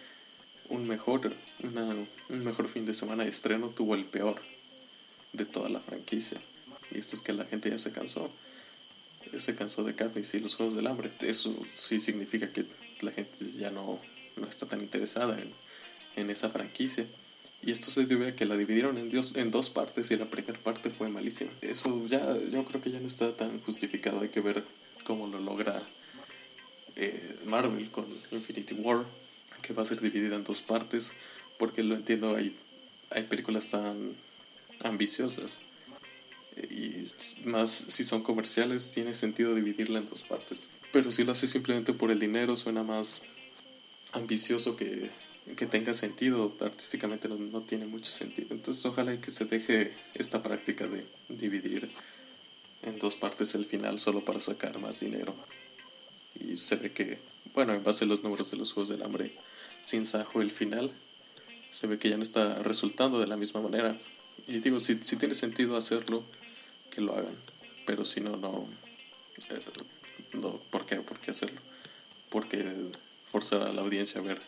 un 0.68 0.86
mejor, 0.86 1.32
una, 1.64 1.96
un 2.28 2.44
mejor 2.44 2.68
fin 2.68 2.86
de 2.86 2.94
semana 2.94 3.24
de 3.24 3.30
estreno, 3.30 3.70
tuvo 3.70 3.96
el 3.96 4.04
peor 4.04 4.40
de 5.32 5.46
toda 5.46 5.68
la 5.68 5.80
franquicia. 5.80 6.40
Y 6.92 6.98
esto 6.98 7.16
es 7.16 7.22
que 7.22 7.32
la 7.32 7.44
gente 7.44 7.70
ya 7.70 7.78
se 7.78 7.90
cansó 7.90 8.30
se 9.36 9.54
cansó 9.54 9.84
de 9.84 9.94
Katniss 9.94 10.34
y 10.34 10.40
los 10.40 10.54
Juegos 10.54 10.76
del 10.76 10.86
Hambre. 10.86 11.10
Eso 11.20 11.54
sí 11.72 12.00
significa 12.00 12.52
que 12.52 12.64
la 13.02 13.12
gente 13.12 13.52
ya 13.58 13.70
no, 13.70 13.98
no 14.36 14.46
está 14.46 14.66
tan 14.66 14.80
interesada 14.80 15.38
en, 15.38 15.52
en, 16.16 16.30
esa 16.30 16.50
franquicia. 16.50 17.06
Y 17.62 17.72
esto 17.72 17.90
se 17.90 18.06
debe 18.06 18.28
a 18.28 18.36
que 18.36 18.46
la 18.46 18.56
dividieron 18.56 18.96
en, 18.96 19.10
en 19.34 19.50
dos 19.50 19.70
partes 19.70 20.10
y 20.10 20.16
la 20.16 20.26
primera 20.26 20.58
parte 20.58 20.90
fue 20.90 21.08
malísima. 21.08 21.50
Eso 21.60 22.06
ya, 22.06 22.36
yo 22.50 22.64
creo 22.64 22.80
que 22.80 22.90
ya 22.90 23.00
no 23.00 23.06
está 23.06 23.36
tan 23.36 23.60
justificado. 23.60 24.20
Hay 24.20 24.30
que 24.30 24.40
ver 24.40 24.64
cómo 25.04 25.26
lo 25.26 25.40
logra 25.40 25.82
eh, 26.96 27.36
Marvel 27.44 27.90
con 27.90 28.06
Infinity 28.30 28.74
War, 28.74 29.04
que 29.62 29.74
va 29.74 29.82
a 29.82 29.86
ser 29.86 30.00
dividida 30.00 30.36
en 30.36 30.44
dos 30.44 30.62
partes, 30.62 31.12
porque 31.58 31.82
lo 31.82 31.94
entiendo, 31.94 32.34
hay, 32.34 32.56
hay 33.10 33.24
películas 33.24 33.70
tan 33.70 34.14
ambiciosas 34.82 35.60
y 36.56 37.04
más 37.44 37.70
si 37.70 38.04
son 38.04 38.22
comerciales 38.22 38.92
tiene 38.92 39.14
sentido 39.14 39.54
dividirla 39.54 39.98
en 39.98 40.06
dos 40.06 40.22
partes. 40.22 40.68
Pero 40.92 41.10
si 41.10 41.24
lo 41.24 41.32
hace 41.32 41.46
simplemente 41.46 41.92
por 41.92 42.10
el 42.10 42.18
dinero 42.18 42.56
suena 42.56 42.82
más 42.82 43.22
ambicioso 44.12 44.76
que, 44.76 45.10
que 45.56 45.66
tenga 45.66 45.94
sentido 45.94 46.54
artísticamente 46.60 47.28
no, 47.28 47.36
no, 47.36 47.60
tiene 47.62 47.86
mucho 47.86 48.10
sentido. 48.10 48.48
Entonces 48.50 48.84
ojalá 48.84 49.18
que 49.20 49.30
se 49.30 49.44
deje 49.44 49.92
esta 50.14 50.42
práctica 50.42 50.86
de 50.86 51.06
dividir 51.28 51.88
en 52.82 52.98
dos 52.98 53.14
partes 53.14 53.54
el 53.54 53.66
final 53.66 54.00
solo 54.00 54.24
para 54.24 54.40
sacar 54.40 54.78
más 54.78 55.00
dinero. 55.00 55.34
Y 56.38 56.56
se 56.56 56.76
ve 56.76 56.92
que 56.92 57.18
bueno 57.54 57.72
en 57.74 57.84
base 57.84 58.04
a 58.04 58.08
los 58.08 58.22
números 58.22 58.50
de 58.50 58.56
los 58.56 58.72
juegos 58.72 58.90
del 58.90 59.02
hambre 59.02 59.32
sin 59.82 60.06
sajo 60.06 60.42
el 60.42 60.50
final 60.50 60.92
se 61.70 61.86
ve 61.86 61.98
que 61.98 62.08
ya 62.08 62.16
no 62.16 62.22
está 62.22 62.62
resultando 62.62 63.20
de 63.20 63.26
la 63.26 63.36
misma 63.36 63.60
manera. 63.60 63.96
Y 64.48 64.58
digo 64.58 64.80
si, 64.80 64.96
si 65.02 65.16
tiene 65.16 65.34
sentido 65.34 65.76
hacerlo 65.76 66.24
que 66.90 67.00
lo 67.00 67.14
hagan 67.14 67.36
pero 67.86 68.04
si 68.04 68.20
no 68.20 68.36
no 68.36 68.68
eh, 69.50 69.60
no, 70.32 70.56
¿Por 70.70 70.86
qué? 70.86 70.96
¿Por 70.96 71.18
qué 71.18 71.32
hacerlo? 71.32 71.60
Porque 72.28 72.64
forzar 73.30 73.62
a 73.62 73.72
la 73.72 73.82
audiencia 73.82 74.20
a 74.20 74.24
ver 74.24 74.40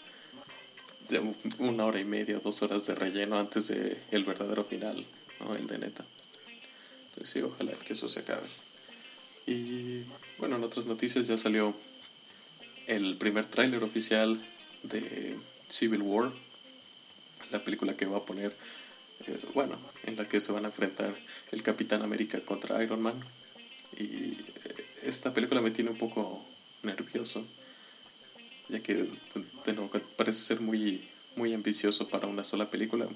una 1.58 1.84
hora 1.84 2.00
y 2.00 2.04
media, 2.04 2.38
dos 2.38 2.62
horas 2.62 2.86
de 2.86 2.94
relleno 2.94 3.38
antes 3.38 3.68
de 3.68 3.98
el 4.12 4.24
verdadero 4.24 4.64
final, 4.64 5.04
¿no? 5.40 5.54
el 5.54 5.66
de 5.66 5.78
neta. 5.78 6.04
Entonces 7.06 7.30
sí, 7.30 7.42
ojalá 7.42 7.72
que 7.72 7.92
eso 7.92 8.08
se 8.08 8.20
acabe. 8.20 8.46
Y 9.46 10.02
bueno, 10.38 10.56
en 10.56 10.64
otras 10.64 10.86
noticias 10.86 11.26
ya 11.26 11.36
salió 11.36 11.74
el 12.86 13.16
primer 13.16 13.44
tráiler 13.46 13.82
oficial 13.82 14.40
de 14.84 15.36
Civil 15.68 16.02
War, 16.02 16.32
la 17.50 17.62
película 17.62 17.96
que 17.96 18.06
va 18.06 18.18
a 18.18 18.24
poner, 18.24 18.56
bueno, 19.54 19.78
en 20.04 20.16
la 20.16 20.28
que 20.28 20.40
se 20.40 20.52
van 20.52 20.64
a 20.64 20.68
enfrentar 20.68 21.14
el 21.50 21.62
Capitán 21.62 22.02
América 22.02 22.40
contra 22.40 22.82
Iron 22.82 23.02
Man. 23.02 23.14
Y 23.98 24.36
esta 25.02 25.34
película 25.34 25.60
me 25.60 25.70
tiene 25.70 25.90
un 25.90 25.98
poco 25.98 26.44
nervioso, 26.82 27.44
ya 28.68 28.80
que 28.80 29.08
de 29.64 29.72
nuevo 29.72 29.90
parece 30.16 30.38
ser 30.38 30.60
muy, 30.60 31.02
muy 31.36 31.52
ambicioso 31.52 32.08
para 32.08 32.26
una 32.26 32.44
sola 32.44 32.70
película, 32.70 33.06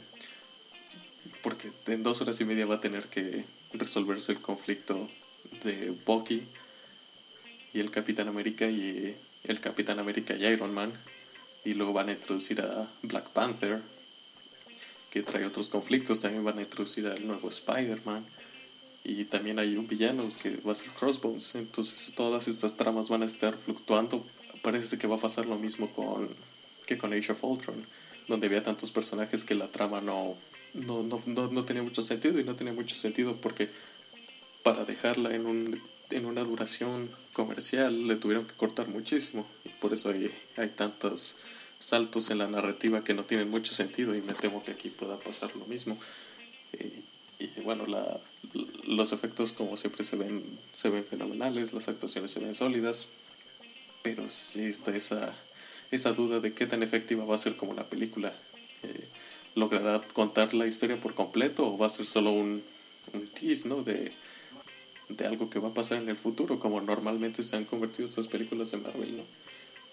porque 1.42 1.70
en 1.86 2.02
dos 2.02 2.20
horas 2.20 2.40
y 2.40 2.44
media 2.44 2.66
va 2.66 2.76
a 2.76 2.80
tener 2.80 3.04
que 3.04 3.44
resolverse 3.72 4.32
el 4.32 4.40
conflicto 4.40 5.08
de 5.64 5.90
Bucky 6.04 6.42
y 7.72 7.80
el 7.80 7.90
Capitán 7.90 8.28
América 8.28 8.66
y 8.68 9.16
el 9.44 9.60
Capitán 9.60 9.98
América 9.98 10.34
y 10.36 10.44
Iron 10.46 10.75
Man, 10.75 10.92
y 11.64 11.75
luego 11.75 11.92
van 11.92 12.08
a 12.08 12.12
introducir 12.12 12.60
a 12.60 12.88
Black 13.02 13.30
Panther, 13.30 13.80
que 15.10 15.22
trae 15.22 15.46
otros 15.46 15.68
conflictos, 15.68 16.20
también 16.20 16.44
van 16.44 16.58
a 16.58 16.62
introducir 16.62 17.06
al 17.06 17.26
nuevo 17.26 17.48
Spider-Man 17.48 18.25
y 19.04 19.25
también 19.25 19.58
hay 19.58 19.76
un 19.76 19.86
villano 19.86 20.28
que 20.42 20.56
va 20.66 20.72
a 20.72 20.75
ser 20.75 20.90
Crossbones. 20.90 21.54
Entonces 21.54 22.12
todas 22.14 22.48
estas 22.48 22.76
tramas 22.76 23.08
van 23.08 23.22
a 23.22 23.26
estar 23.26 23.56
fluctuando. 23.56 24.26
Parece 24.62 24.98
que 24.98 25.06
va 25.06 25.16
a 25.16 25.20
pasar 25.20 25.46
lo 25.46 25.56
mismo 25.56 25.92
con 25.92 26.28
que 26.86 26.98
con 26.98 27.12
Age 27.12 27.32
of 27.32 27.44
Ultron, 27.44 27.84
donde 28.28 28.46
había 28.46 28.62
tantos 28.62 28.90
personajes 28.92 29.44
que 29.44 29.54
la 29.54 29.68
trama 29.68 30.00
no, 30.00 30.36
no, 30.75 31.02
no, 31.02 31.22
no, 31.26 31.64
tenía 31.64 31.82
mucho 31.82 32.02
sentido 32.02 32.38
y 32.40 32.44
no 32.44 32.56
tenía 32.56 32.72
mucho 32.72 32.96
sentido 32.96 33.36
porque 33.36 33.68
para 34.62 34.84
dejarla 34.84 35.34
en, 35.34 35.46
un, 35.46 35.80
en 36.10 36.26
una 36.26 36.42
duración 36.42 37.10
comercial 37.32 38.06
le 38.06 38.16
tuvieron 38.16 38.46
que 38.46 38.54
cortar 38.54 38.88
muchísimo 38.88 39.46
y 39.64 39.68
por 39.68 39.94
eso 39.94 40.10
hay, 40.10 40.30
hay 40.56 40.68
tantos 40.70 41.36
saltos 41.78 42.30
en 42.30 42.38
la 42.38 42.49
narrativa 42.49 43.04
que 43.04 43.14
no 43.14 43.25
tienen 43.25 43.50
mucho 43.50 43.73
sentido 43.75 44.14
y 44.14 44.23
me 44.23 44.35
temo 44.35 44.64
que 44.64 44.73
aquí 44.73 44.88
pueda 44.88 45.18
pasar 45.18 45.54
lo 45.56 45.66
mismo. 45.66 45.99
Eh, 46.73 47.02
y 47.38 47.61
bueno, 47.61 47.87
la, 47.87 48.21
los 48.87 49.12
efectos 49.12 49.52
como 49.52 49.76
siempre 49.76 50.04
se 50.04 50.16
ven, 50.16 50.42
se 50.75 50.88
ven 50.88 51.04
fenomenales, 51.04 51.73
las 51.73 51.88
actuaciones 51.88 52.30
se 52.30 52.40
ven 52.40 52.54
sólidas, 52.54 53.09
pero 54.02 54.30
sí 54.30 54.64
está 54.64 54.97
esa, 54.97 55.35
esa 55.90 56.12
duda 56.12 56.40
de 56.40 56.52
qué 56.52 56.66
tan 56.66 56.83
efectiva 56.83 57.25
va 57.25 57.35
a 57.35 57.38
ser 57.38 57.56
como 57.56 57.73
una 57.73 57.85
película. 57.85 58.33
Eh, 58.83 59.09
¿Logrará 59.54 60.02
contar 60.12 60.52
la 60.54 60.66
historia 60.66 61.00
por 61.00 61.14
completo 61.14 61.66
o 61.66 61.78
va 61.78 61.87
a 61.87 61.90
ser 61.90 62.06
solo 62.06 62.30
un, 62.30 62.62
un 63.12 63.28
tease 63.28 63.68
¿no? 63.68 63.83
de, 63.83 64.12
de 65.09 65.26
algo 65.26 65.49
que 65.49 65.59
va 65.59 65.68
a 65.68 65.75
pasar 65.75 65.99
en 65.99 66.09
el 66.09 66.16
futuro, 66.16 66.59
como 66.59 66.80
normalmente 66.80 67.42
se 67.42 67.56
han 67.56 67.64
convertido 67.64 68.06
estas 68.06 68.26
películas 68.26 68.71
de 68.71 68.78
Marvel? 68.78 69.16
¿no? 69.18 69.23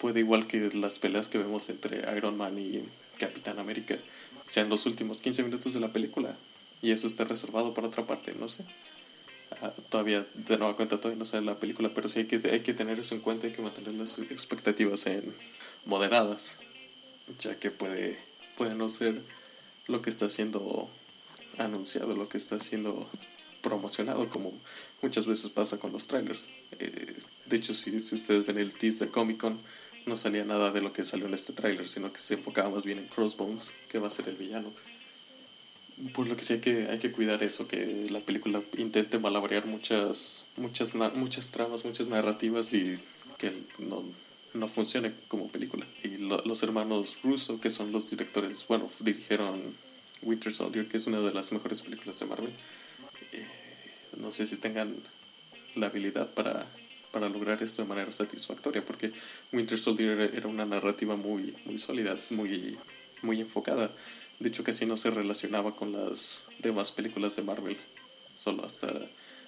Puede 0.04 0.20
igual 0.20 0.48
que 0.48 0.70
las 0.74 1.00
peleas 1.00 1.30
que 1.30 1.38
vemos 1.38 1.70
entre 1.70 2.04
Iron 2.18 2.36
Man 2.36 2.60
y 2.60 2.84
Capitán 3.18 3.58
América 3.58 3.98
sean 4.44 4.68
los 4.68 4.86
últimos 4.86 5.22
15 5.22 5.44
minutos 5.44 5.74
de 5.74 5.80
la 5.80 5.94
película 5.94 6.36
y 6.82 6.92
eso 6.92 7.08
está 7.08 7.24
reservado 7.24 7.74
para 7.74 7.88
otra 7.88 8.06
parte, 8.06 8.36
no 8.38 8.50
sé. 8.50 8.66
Ah, 9.62 9.72
todavía, 9.88 10.28
de 10.34 10.58
nueva 10.58 10.76
cuenta, 10.76 10.98
todavía 10.98 11.20
no 11.20 11.24
sale 11.24 11.46
la 11.46 11.58
película, 11.58 11.90
pero 11.96 12.10
sí 12.10 12.20
hay 12.20 12.26
que, 12.26 12.36
hay 12.50 12.60
que 12.60 12.74
tener 12.74 13.00
eso 13.00 13.16
en 13.16 13.22
cuenta, 13.22 13.48
hay 13.48 13.54
que 13.54 13.62
mantener 13.62 13.94
las 13.94 14.20
expectativas 14.20 15.06
en 15.06 15.34
moderadas, 15.86 16.60
ya 17.40 17.58
que 17.58 17.72
puede, 17.72 18.18
puede 18.58 18.76
no 18.76 18.90
ser 18.90 19.22
lo 19.88 20.02
que 20.02 20.10
está 20.10 20.30
siendo 20.30 20.90
anunciado, 21.58 22.14
lo 22.14 22.28
que 22.28 22.40
está 22.40 22.60
siendo 22.60 23.10
promocionado, 23.62 24.28
como 24.28 24.52
muchas 25.02 25.26
veces 25.28 25.50
pasa 25.50 25.80
con 25.80 25.94
los 25.94 26.08
trailers. 26.08 26.50
Eh, 26.78 27.16
de 27.46 27.56
hecho, 27.56 27.74
si, 27.74 28.02
si 28.02 28.16
ustedes 28.16 28.46
ven 28.46 28.58
el 28.58 28.74
tease 28.74 29.06
de 29.06 29.12
Comic 29.12 29.38
Con, 29.38 29.60
no 30.06 30.18
salía 30.18 30.44
nada 30.44 30.72
de 30.72 30.82
lo 30.82 30.94
que 30.94 31.04
salió 31.04 31.28
en 31.28 31.34
este 31.34 31.54
trailer, 31.54 31.88
sino 31.88 32.12
que 32.12 32.20
se 32.20 32.36
enfocaba 32.36 32.70
más 32.70 32.86
bien 32.86 33.00
en 33.00 33.08
Crossbones, 33.08 33.74
que 33.90 34.00
va 34.00 34.08
a 34.08 34.12
ser 34.12 34.30
el 34.30 34.36
villano 34.36 34.72
por 36.14 36.28
lo 36.28 36.36
que 36.36 36.44
sí 36.44 36.54
hay 36.54 36.60
que, 36.60 36.88
hay 36.90 37.00
que 37.00 37.12
cuidar 37.12 37.44
eso, 37.44 37.68
que 37.68 38.08
la 38.10 38.20
película 38.20 38.62
intente 38.78 39.20
malabarear 39.20 39.66
muchas, 39.66 40.46
muchas, 40.58 40.96
muchas 40.96 41.50
tramas, 41.52 41.86
muchas 41.86 42.08
narrativas 42.08 42.74
y 42.74 43.00
que 43.38 43.54
no, 43.80 44.04
no 44.54 44.68
funcione 44.68 45.14
como 45.28 45.50
película. 45.50 45.86
Y 46.04 46.18
los 46.18 46.64
hermanos 46.64 47.20
Russo, 47.24 47.60
que 47.60 47.70
son 47.70 47.92
los 47.92 48.10
directores, 48.10 48.66
bueno, 48.68 48.90
dirigieron 49.00 49.62
Winter 50.24 50.52
Soldier, 50.52 50.88
que 50.88 50.98
es 50.98 51.08
una 51.08 51.22
de 51.22 51.34
las 51.34 51.52
mejores 51.52 51.82
películas 51.82 52.20
de 52.20 52.26
Marvel. 52.26 52.54
Eh, 53.32 53.48
no 54.18 54.32
sé 54.32 54.48
si 54.48 54.58
tengan 54.58 54.96
la 55.76 55.88
habilidad 55.88 56.30
para, 56.34 56.66
para 57.14 57.30
lograr 57.30 57.64
esto 57.64 57.84
de 57.84 57.88
manera 57.88 58.12
satisfactoria, 58.12 58.84
porque 58.84 59.14
Winter 59.54 59.80
Soldier 59.80 60.32
era 60.34 60.50
una 60.50 60.66
narrativa 60.66 61.16
muy, 61.16 61.56
muy 61.64 61.78
sólida, 61.78 62.18
muy, 62.32 62.78
muy 63.22 63.40
enfocada 63.40 63.90
de 64.44 64.50
hecho, 64.50 64.64
casi 64.66 64.86
no 64.86 64.98
se 64.98 65.10
relacionaba 65.10 65.74
con 65.74 65.94
las 65.94 66.48
demás 66.60 66.92
películas 66.92 67.36
de 67.38 67.44
Marvel, 67.44 67.78
solo 68.36 68.66
hasta 68.66 68.92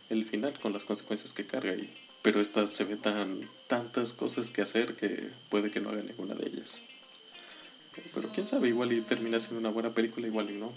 el 0.09 0.23
final, 0.23 0.57
con 0.59 0.71
las 0.71 0.85
consecuencias 0.85 1.33
que 1.33 1.45
carga. 1.45 1.73
Y, 1.73 1.93
pero 2.21 2.39
esta 2.39 2.65
se 2.65 2.85
ve 2.85 2.95
tan 2.95 3.49
tantas 3.67 4.13
cosas 4.13 4.51
que 4.51 4.61
hacer 4.61 4.95
que 4.95 5.29
puede 5.49 5.69
que 5.69 5.81
no 5.81 5.89
haga 5.89 6.01
ninguna 6.01 6.35
de 6.35 6.47
ellas. 6.47 6.83
Pero 8.13 8.29
quién 8.29 8.45
sabe, 8.45 8.69
igual 8.69 8.93
y 8.93 9.01
termina 9.01 9.39
siendo 9.39 9.59
una 9.59 9.69
buena 9.69 9.93
película, 9.93 10.27
igual 10.27 10.49
y 10.49 10.53
no. 10.53 10.71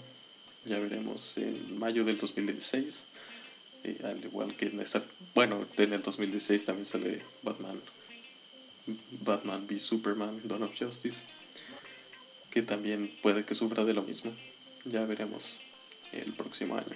Ya 0.65 0.79
veremos 0.79 1.37
en 1.37 1.79
mayo 1.79 2.03
del 2.03 2.17
2016. 2.17 3.05
Al 4.03 4.23
igual 4.23 4.55
que 4.55 4.65
en 4.65 4.79
esa. 4.79 5.03
Bueno, 5.33 5.65
en 5.77 5.93
el 5.93 6.01
2016 6.01 6.65
también 6.65 6.85
sale 6.85 7.21
Batman. 7.43 7.81
Batman 9.23 9.65
v 9.67 9.79
Superman, 9.79 10.41
Dawn 10.45 10.63
of 10.63 10.77
Justice 10.77 11.25
que 12.49 12.61
también 12.61 13.15
puede 13.21 13.45
que 13.45 13.55
sufra 13.55 13.85
de 13.85 13.93
lo 13.93 14.03
mismo. 14.03 14.33
Ya 14.85 15.05
veremos 15.05 15.57
el 16.11 16.33
próximo 16.33 16.75
año. 16.75 16.95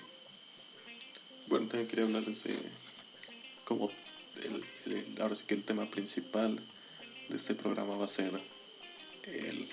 Bueno, 1.47 1.67
también 1.67 1.87
quería 1.87 2.05
hablarles 2.05 2.43
de 2.45 2.55
como 3.65 3.91
el, 4.85 5.21
ahora 5.21 5.35
sí 5.35 5.45
que 5.45 5.53
el 5.53 5.63
tema 5.63 5.89
principal 5.89 6.59
de 7.29 7.35
este 7.35 7.55
programa 7.55 7.95
va 7.95 8.05
a 8.05 8.09
ser 8.09 8.31
el 9.25 9.69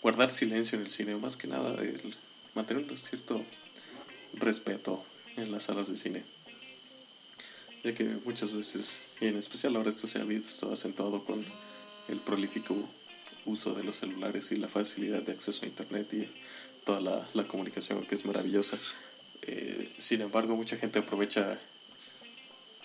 guardar 0.00 0.30
silencio 0.30 0.78
en 0.78 0.84
el 0.84 0.90
cine, 0.90 1.16
más 1.16 1.36
que 1.36 1.48
nada 1.48 1.82
el 1.82 2.14
mantener 2.54 2.84
un 2.88 2.96
cierto 2.96 3.44
respeto 4.34 5.04
en 5.36 5.50
las 5.50 5.64
salas 5.64 5.88
de 5.88 5.96
cine. 5.96 6.24
Ya 7.86 7.94
que 7.94 8.02
muchas 8.24 8.52
veces, 8.52 9.02
y 9.20 9.28
en 9.28 9.36
especial 9.36 9.76
ahora 9.76 9.90
esto 9.90 10.08
se 10.08 10.18
ha 10.18 10.24
visto 10.24 10.72
acentuado 10.72 11.24
con 11.24 11.38
el 12.08 12.18
prolífico 12.18 12.74
uso 13.44 13.74
de 13.74 13.84
los 13.84 13.98
celulares 13.98 14.50
y 14.50 14.56
la 14.56 14.66
facilidad 14.66 15.22
de 15.22 15.30
acceso 15.30 15.64
a 15.64 15.68
Internet 15.68 16.12
y 16.12 16.28
toda 16.84 17.00
la, 17.00 17.28
la 17.32 17.44
comunicación 17.44 18.04
que 18.04 18.16
es 18.16 18.24
maravillosa. 18.24 18.76
Eh, 19.42 19.94
sin 19.98 20.20
embargo, 20.20 20.56
mucha 20.56 20.76
gente 20.76 20.98
aprovecha 20.98 21.60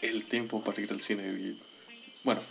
el 0.03 0.25
tiempo 0.25 0.63
para 0.63 0.79
ir 0.79 0.91
al 0.91 1.01
cine 1.01 1.23
y 1.29 1.57
bueno, 2.23 2.41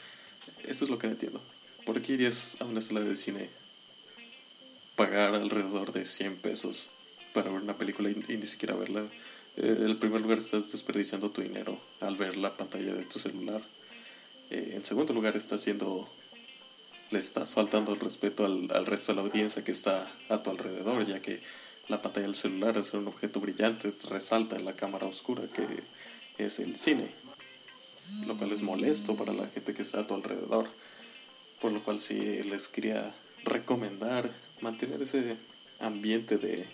esto 0.65 0.83
es 0.83 0.91
lo 0.91 0.99
que 0.99 1.07
no 1.07 1.13
entiendo. 1.13 1.41
¿Por 1.87 2.03
qué 2.03 2.15
irías 2.15 2.57
a 2.59 2.65
una 2.65 2.81
sala 2.81 2.99
de 2.99 3.15
cine 3.15 3.49
pagar 4.97 5.37
alrededor 5.37 5.93
de 5.93 6.05
100 6.05 6.39
pesos 6.39 6.89
para 7.33 7.49
ver 7.49 7.63
una 7.63 7.79
película 7.79 8.11
y, 8.11 8.37
ni 8.37 8.47
siquiera 8.47 8.75
verla? 8.75 9.05
Eh, 9.63 9.77
en 9.81 9.99
primer 9.99 10.23
lugar 10.23 10.39
estás 10.39 10.73
desperdiciando 10.73 11.31
tu 11.31 11.43
dinero 11.43 11.79
al 12.01 12.17
ver 12.17 12.39
la 12.39 12.57
pantalla 12.57 12.95
de 12.95 13.05
tu 13.05 13.19
celular. 13.19 13.61
Eh, 14.51 14.73
en 14.75 14.85
segundo 14.85 15.13
lugar 15.13 15.37
estás 15.37 15.61
haciendo 15.61 16.09
le 17.11 17.19
estás 17.19 17.55
faltando 17.55 17.93
el 17.93 18.01
respeto 18.01 18.47
al, 18.47 18.71
al, 18.73 18.87
resto 18.87 19.13
de 19.13 19.17
la 19.17 19.23
audiencia 19.23 19.65
que 19.65 19.73
está 19.73 20.11
a 20.29 20.43
tu 20.43 20.51
alrededor, 20.51 21.05
ya 21.05 21.21
que 21.21 21.41
la 21.89 22.01
pantalla 22.01 22.27
del 22.27 22.37
celular 22.37 22.79
es 22.79 22.95
un 22.95 23.09
objeto 23.09 23.41
brillante, 23.41 23.89
resalta 24.09 24.57
en 24.57 24.65
la 24.65 24.77
cámara 24.77 25.07
oscura 25.07 25.43
que 25.53 25.67
es 26.39 26.61
el 26.61 26.77
cine, 26.77 27.09
lo 28.29 28.37
cual 28.37 28.53
es 28.53 28.63
molesto 28.63 29.17
para 29.17 29.33
la 29.33 29.47
gente 29.49 29.75
que 29.75 29.83
está 29.83 30.01
a 30.01 30.07
tu 30.07 30.15
alrededor. 30.15 30.67
Por 31.61 31.73
lo 31.73 31.83
cual 31.83 32.01
sí 32.01 32.43
les 32.45 32.69
quería 32.69 33.13
recomendar 33.45 34.31
mantener 34.61 35.03
ese 35.03 35.37
ambiente 35.81 36.39
de, 36.39 36.65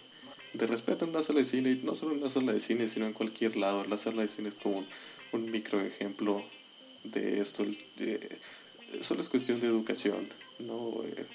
de 0.56 0.66
respeto 0.66 1.04
en 1.04 1.10
una 1.10 1.22
sala 1.22 1.40
de 1.40 1.44
cine, 1.44 1.70
y 1.72 1.76
no 1.82 1.94
solo 1.94 2.12
en 2.12 2.18
una 2.18 2.30
sala 2.30 2.52
de 2.52 2.60
cine, 2.60 2.88
sino 2.88 3.06
en 3.06 3.12
cualquier 3.12 3.56
lado. 3.56 3.84
La 3.84 3.96
sala 3.96 4.22
de 4.22 4.28
cine 4.28 4.48
es 4.48 4.58
como 4.58 4.84
un, 5.32 5.50
micro 5.50 5.80
ejemplo 5.80 6.42
de 7.04 7.40
esto. 7.40 7.64
Solo 9.00 9.20
es 9.20 9.28
cuestión 9.28 9.60
de 9.60 9.66
educación, 9.66 10.28
no 10.58 11.02
eh, 11.04 11.26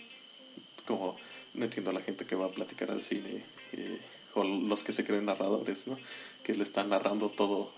como 0.85 1.17
no 1.53 1.65
entiendo 1.65 1.91
a 1.91 1.93
la 1.93 2.01
gente 2.01 2.25
que 2.25 2.35
va 2.35 2.45
a 2.45 2.51
platicar 2.51 2.91
al 2.91 3.01
cine 3.01 3.43
eh, 3.73 3.99
o 4.33 4.43
los 4.43 4.83
que 4.83 4.93
se 4.93 5.05
creen 5.05 5.25
narradores, 5.25 5.87
¿no? 5.87 5.99
Que 6.43 6.55
le 6.55 6.63
están 6.63 6.89
narrando 6.89 7.29
todo 7.29 7.71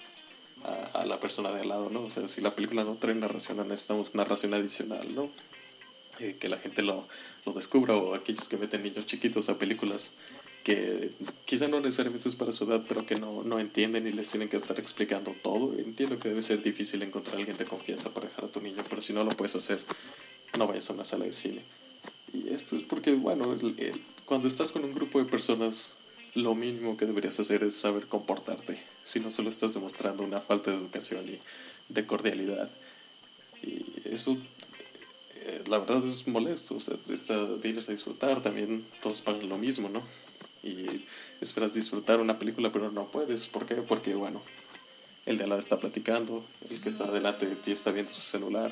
a, 0.93 1.03
la 1.05 1.19
persona 1.19 1.51
de 1.51 1.62
al 1.62 1.69
lado, 1.69 1.89
¿no? 1.89 2.03
O 2.03 2.09
sea, 2.09 2.27
si 2.27 2.39
la 2.39 2.55
película 2.55 2.83
no 2.83 2.95
trae 2.95 3.15
narración, 3.15 3.57
necesitamos 3.67 4.15
narración 4.15 4.53
adicional, 4.53 5.13
¿no? 5.13 5.29
Eh, 6.19 6.38
que 6.39 6.47
la 6.47 6.59
gente 6.59 6.83
lo 6.83 7.07
descubra 7.55 7.95
o 7.95 8.13
aquellos 8.13 8.47
que 8.47 8.57
meten 8.57 8.83
niños 8.83 9.07
chiquitos 9.07 9.50
a 9.50 9.57
películas 9.57 10.12
que 10.63 11.12
quizá 11.46 11.67
no 11.67 11.82
necesariamente 11.82 12.29
es 12.29 12.36
para 12.36 12.51
su 12.51 12.63
edad, 12.63 12.84
pero 12.88 13.05
que 13.05 13.15
no, 13.15 13.43
no 13.43 13.60
entienden 13.60 14.08
y 14.08 14.12
les 14.12 14.32
tienen 14.32 14.48
que 14.48 14.58
estar 14.58 14.79
explicando 14.79 15.36
todo. 15.43 15.74
Entiendo 15.77 16.17
que 16.20 16.29
debe 16.29 16.41
ser 16.41 16.62
difícil 16.62 17.01
encontrar 17.03 17.36
a 17.36 17.39
alguien 17.39 17.58
de 17.58 17.65
confianza 17.65 18.13
para 18.13 18.27
dejar 18.27 18.46
a 18.46 18.48
tu 18.48 18.62
niño, 18.62 18.82
pero 18.89 19.01
si 19.01 19.13
no 19.13 19.24
lo 19.24 19.32
puedes 19.32 19.55
hacer, 19.55 19.79
no 20.58 20.67
vayas 20.67 20.89
a 20.89 20.93
una 20.93 21.05
sala 21.05 21.25
de 21.25 21.34
cine. 21.34 21.62
Y 22.34 22.50
esto 22.50 22.77
es 22.77 22.84
porque, 22.84 23.13
bueno, 23.13 23.55
cuando 24.25 24.48
estás 24.48 24.72
con 24.72 24.86
un 24.86 24.93
grupo 24.93 25.20
de 25.20 25.25
personas, 25.25 25.96
lo 26.34 26.55
mínimo 26.55 26.98
que 26.98 27.05
deberías 27.05 27.39
hacer 27.39 27.63
es 27.63 27.75
saber 27.75 28.08
comportarte. 28.08 28.79
Si 29.03 29.20
no, 29.20 29.32
solo 29.32 29.50
estás 29.50 29.74
demostrando 29.74 30.24
una 30.24 30.39
falta 30.39 30.72
de 30.72 30.77
educación 30.77 31.27
y 31.27 31.39
de 31.89 32.05
cordialidad. 32.05 32.72
Y 33.62 33.84
eso, 34.05 34.38
eh, 35.36 35.63
la 35.67 35.79
verdad, 35.79 36.05
es 36.05 36.27
molesto. 36.27 36.75
O 36.75 36.79
sea, 36.79 36.96
está, 37.10 37.43
vienes 37.62 37.89
a 37.89 37.91
disfrutar, 37.91 38.41
también 38.41 38.86
todos 39.01 39.22
pagan 39.22 39.48
lo 39.50 39.58
mismo, 39.58 39.89
¿no? 39.89 40.01
Y 40.63 41.05
esperas 41.41 41.74
disfrutar 41.74 42.20
una 42.20 42.39
película, 42.39 42.72
pero 42.72 42.91
no 42.91 43.05
puedes. 43.05 43.48
¿Por 43.48 43.65
qué? 43.65 43.75
Porque, 43.75 44.15
bueno, 44.15 44.41
el 45.25 45.38
de 45.38 45.43
al 45.43 45.50
lado 45.50 45.60
está 45.60 45.79
platicando, 45.79 46.43
el 46.70 46.79
que 46.82 46.89
está 46.89 47.12
delante 47.12 47.46
de 47.46 47.55
ti 47.55 47.72
está 47.72 47.91
viendo 47.91 48.12
su 48.12 48.22
celular. 48.22 48.72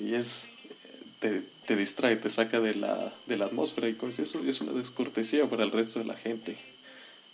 Y, 0.00 0.14
es. 0.14 0.48
Te, 1.20 1.42
te, 1.66 1.74
distrae, 1.74 2.16
te 2.16 2.30
saca 2.30 2.60
de 2.60 2.74
la, 2.74 3.12
de 3.26 3.36
la 3.36 3.46
atmósfera 3.46 3.88
y 3.88 3.92
pues 3.92 4.20
eso 4.20 4.40
es 4.46 4.60
una 4.60 4.70
descortesía 4.72 5.50
para 5.50 5.64
el 5.64 5.72
resto 5.72 5.98
de 5.98 6.04
la 6.04 6.16
gente. 6.16 6.56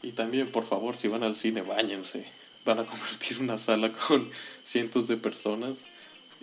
Y 0.02 0.12
también, 0.12 0.50
por 0.50 0.64
favor, 0.64 0.96
si 0.96 1.08
van 1.08 1.22
al 1.22 1.34
cine, 1.34 1.60
bañense. 1.60 2.24
Van 2.64 2.78
a 2.78 2.86
convertir 2.86 3.40
una 3.40 3.58
sala 3.58 3.92
con 3.92 4.30
cientos 4.64 5.06
de 5.06 5.18
personas 5.18 5.86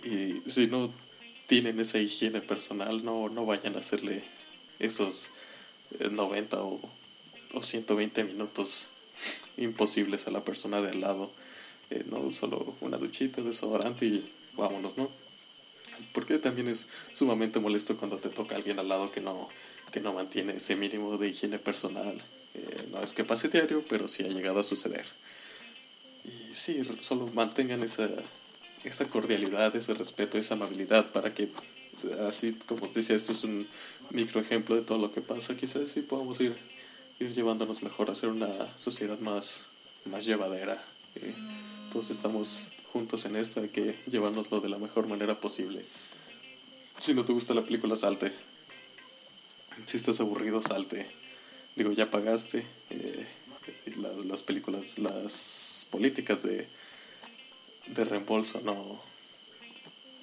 y 0.04 0.42
si 0.48 0.66
no 0.66 0.90
tienen 1.46 1.78
esa 1.80 1.98
higiene 1.98 2.40
personal, 2.40 3.04
no, 3.04 3.28
no 3.28 3.44
vayan 3.44 3.76
a 3.76 3.80
hacerle 3.80 4.22
esos 4.78 5.30
90 6.10 6.56
eh, 6.56 6.60
o, 6.60 6.80
o 7.54 7.62
120 7.62 8.24
minutos 8.24 8.88
imposibles 9.56 10.26
a 10.26 10.30
la 10.30 10.44
persona 10.44 10.80
de 10.80 10.90
al 10.90 11.00
lado. 11.00 11.30
Eh, 11.90 12.04
no 12.10 12.30
solo 12.30 12.74
una 12.80 12.96
duchita, 12.96 13.42
desodorante 13.42 14.06
y 14.06 14.32
vámonos, 14.54 14.96
¿no? 14.96 15.10
Porque 16.12 16.38
también 16.38 16.68
es 16.68 16.88
sumamente 17.12 17.60
molesto 17.60 17.96
cuando 17.96 18.16
te 18.16 18.30
toca 18.30 18.56
alguien 18.56 18.78
al 18.78 18.88
lado 18.88 19.12
que 19.12 19.20
no, 19.20 19.48
que 19.92 20.00
no 20.00 20.12
mantiene 20.12 20.56
ese 20.56 20.74
mínimo 20.74 21.18
de 21.18 21.28
higiene 21.28 21.58
personal. 21.58 22.16
Eh, 22.54 22.88
no 22.90 23.02
es 23.02 23.12
que 23.12 23.24
pase 23.24 23.48
diario, 23.48 23.84
pero 23.88 24.08
sí 24.08 24.24
ha 24.24 24.28
llegado 24.28 24.60
a 24.60 24.62
suceder. 24.62 25.04
Y 26.24 26.54
sí, 26.54 26.82
solo 27.00 27.26
mantengan 27.34 27.82
esa, 27.82 28.08
esa 28.84 29.06
cordialidad, 29.06 29.74
ese 29.76 29.94
respeto, 29.94 30.38
esa 30.38 30.54
amabilidad 30.54 31.10
para 31.12 31.34
que, 31.34 31.48
así 32.26 32.52
como 32.66 32.88
te 32.88 33.00
decía, 33.00 33.16
este 33.16 33.32
es 33.32 33.44
un 33.44 33.66
micro 34.10 34.40
ejemplo 34.40 34.74
de 34.74 34.82
todo 34.82 34.98
lo 34.98 35.12
que 35.12 35.20
pasa, 35.20 35.56
quizás 35.56 35.88
sí 35.88 36.00
podamos 36.00 36.40
ir, 36.40 36.56
ir 37.20 37.30
llevándonos 37.32 37.82
mejor 37.82 38.10
a 38.10 38.14
ser 38.14 38.30
una 38.30 38.76
sociedad 38.76 39.18
más, 39.18 39.68
más 40.04 40.24
llevadera. 40.24 40.84
Eh, 41.16 41.34
todos 41.92 42.10
estamos 42.10 42.68
juntos 42.92 43.24
en 43.24 43.36
esto, 43.36 43.60
hay 43.60 43.68
que 43.68 43.98
llevárnoslo 44.06 44.60
de 44.60 44.68
la 44.68 44.78
mejor 44.78 45.06
manera 45.06 45.40
posible. 45.40 45.84
Si 46.98 47.14
no 47.14 47.24
te 47.24 47.32
gusta 47.32 47.54
la 47.54 47.64
película, 47.64 47.96
salte. 47.96 48.32
Si 49.86 49.96
estás 49.96 50.20
aburrido, 50.20 50.62
salte. 50.62 51.10
Digo, 51.74 51.92
ya 51.92 52.10
pagaste. 52.10 52.64
Eh, 52.90 53.26
las, 53.96 54.24
las 54.24 54.42
películas, 54.42 54.98
las 54.98 55.86
políticas 55.90 56.42
de, 56.42 56.66
de 57.86 58.04
reembolso 58.04 58.60
no, 58.64 59.00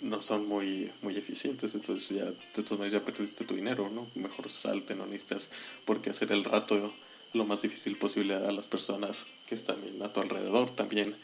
no 0.01 0.21
son 0.21 0.47
muy, 0.47 0.91
muy 1.01 1.17
eficientes, 1.17 1.75
entonces 1.75 2.17
ya 2.17 2.25
de 2.25 2.63
todas 2.63 2.79
maneras 2.79 2.93
ya 2.93 3.05
perdiste 3.05 3.45
tu 3.45 3.55
dinero, 3.55 3.89
¿no? 3.89 4.07
Mejor 4.15 4.49
salte, 4.49 4.95
no 4.95 5.05
necesitas 5.05 5.49
porque 5.85 6.09
hacer 6.09 6.31
el 6.31 6.43
rato 6.43 6.93
lo 7.33 7.45
más 7.45 7.61
difícil 7.61 7.97
posible 7.97 8.35
a 8.35 8.51
las 8.51 8.67
personas 8.67 9.27
que 9.47 9.55
están 9.55 9.77
a 10.01 10.11
tu 10.11 10.21
alrededor 10.21 10.71
también. 10.71 11.15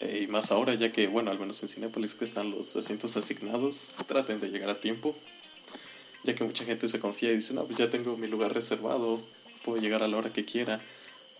Eh, 0.00 0.20
y 0.24 0.26
más 0.26 0.52
ahora, 0.52 0.74
ya 0.74 0.92
que, 0.92 1.06
bueno, 1.08 1.30
al 1.30 1.38
menos 1.38 1.62
en 1.62 1.68
Cinepolis 1.68 2.14
que 2.14 2.24
están 2.24 2.50
los 2.50 2.76
asientos 2.76 3.16
asignados, 3.16 3.92
traten 4.06 4.40
de 4.40 4.50
llegar 4.50 4.70
a 4.70 4.80
tiempo, 4.80 5.16
ya 6.24 6.34
que 6.34 6.44
mucha 6.44 6.64
gente 6.64 6.88
se 6.88 7.00
confía 7.00 7.32
y 7.32 7.36
dice, 7.36 7.54
no, 7.54 7.64
pues 7.64 7.78
ya 7.78 7.90
tengo 7.90 8.16
mi 8.16 8.26
lugar 8.26 8.54
reservado, 8.54 9.20
puedo 9.64 9.80
llegar 9.80 10.02
a 10.02 10.08
la 10.08 10.16
hora 10.16 10.32
que 10.32 10.44
quiera, 10.44 10.80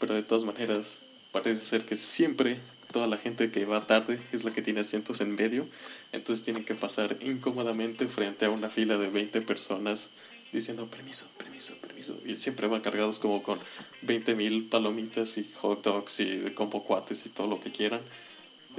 pero 0.01 0.15
de 0.15 0.23
todas 0.23 0.45
maneras 0.45 1.03
parece 1.31 1.65
ser 1.65 1.85
que 1.85 1.97
siempre 1.97 2.59
toda 2.93 3.07
la 3.07 3.17
gente 3.17 3.51
que 3.51 3.65
va 3.65 3.87
tarde 3.87 4.19
es 4.33 4.45
la 4.45 4.53
que 4.53 4.63
tiene 4.63 4.81
asientos 4.81 5.21
en 5.21 5.35
medio, 5.35 5.67
entonces 6.13 6.45
tienen 6.45 6.65
que 6.65 6.75
pasar 6.75 7.17
incómodamente 7.21 8.09
frente 8.09 8.47
a 8.47 8.51
una 8.51 8.71
fila 8.71 8.97
de 8.97 9.11
20 9.11 9.43
personas 9.43 10.11
diciendo 10.53 10.87
permiso, 10.87 11.27
permiso, 11.37 11.75
permiso, 11.77 12.19
y 12.25 12.37
siempre 12.37 12.67
van 12.69 12.81
cargados 12.81 13.19
como 13.19 13.43
con 13.43 13.59
20 14.03 14.35
mil 14.35 14.65
palomitas 14.65 15.37
y 15.37 15.51
hot 15.61 15.85
dogs 15.85 16.21
y 16.21 16.51
combo 16.55 16.83
cuates 16.85 17.27
y 17.27 17.29
todo 17.29 17.47
lo 17.47 17.61
que 17.61 17.71
quieran, 17.71 18.01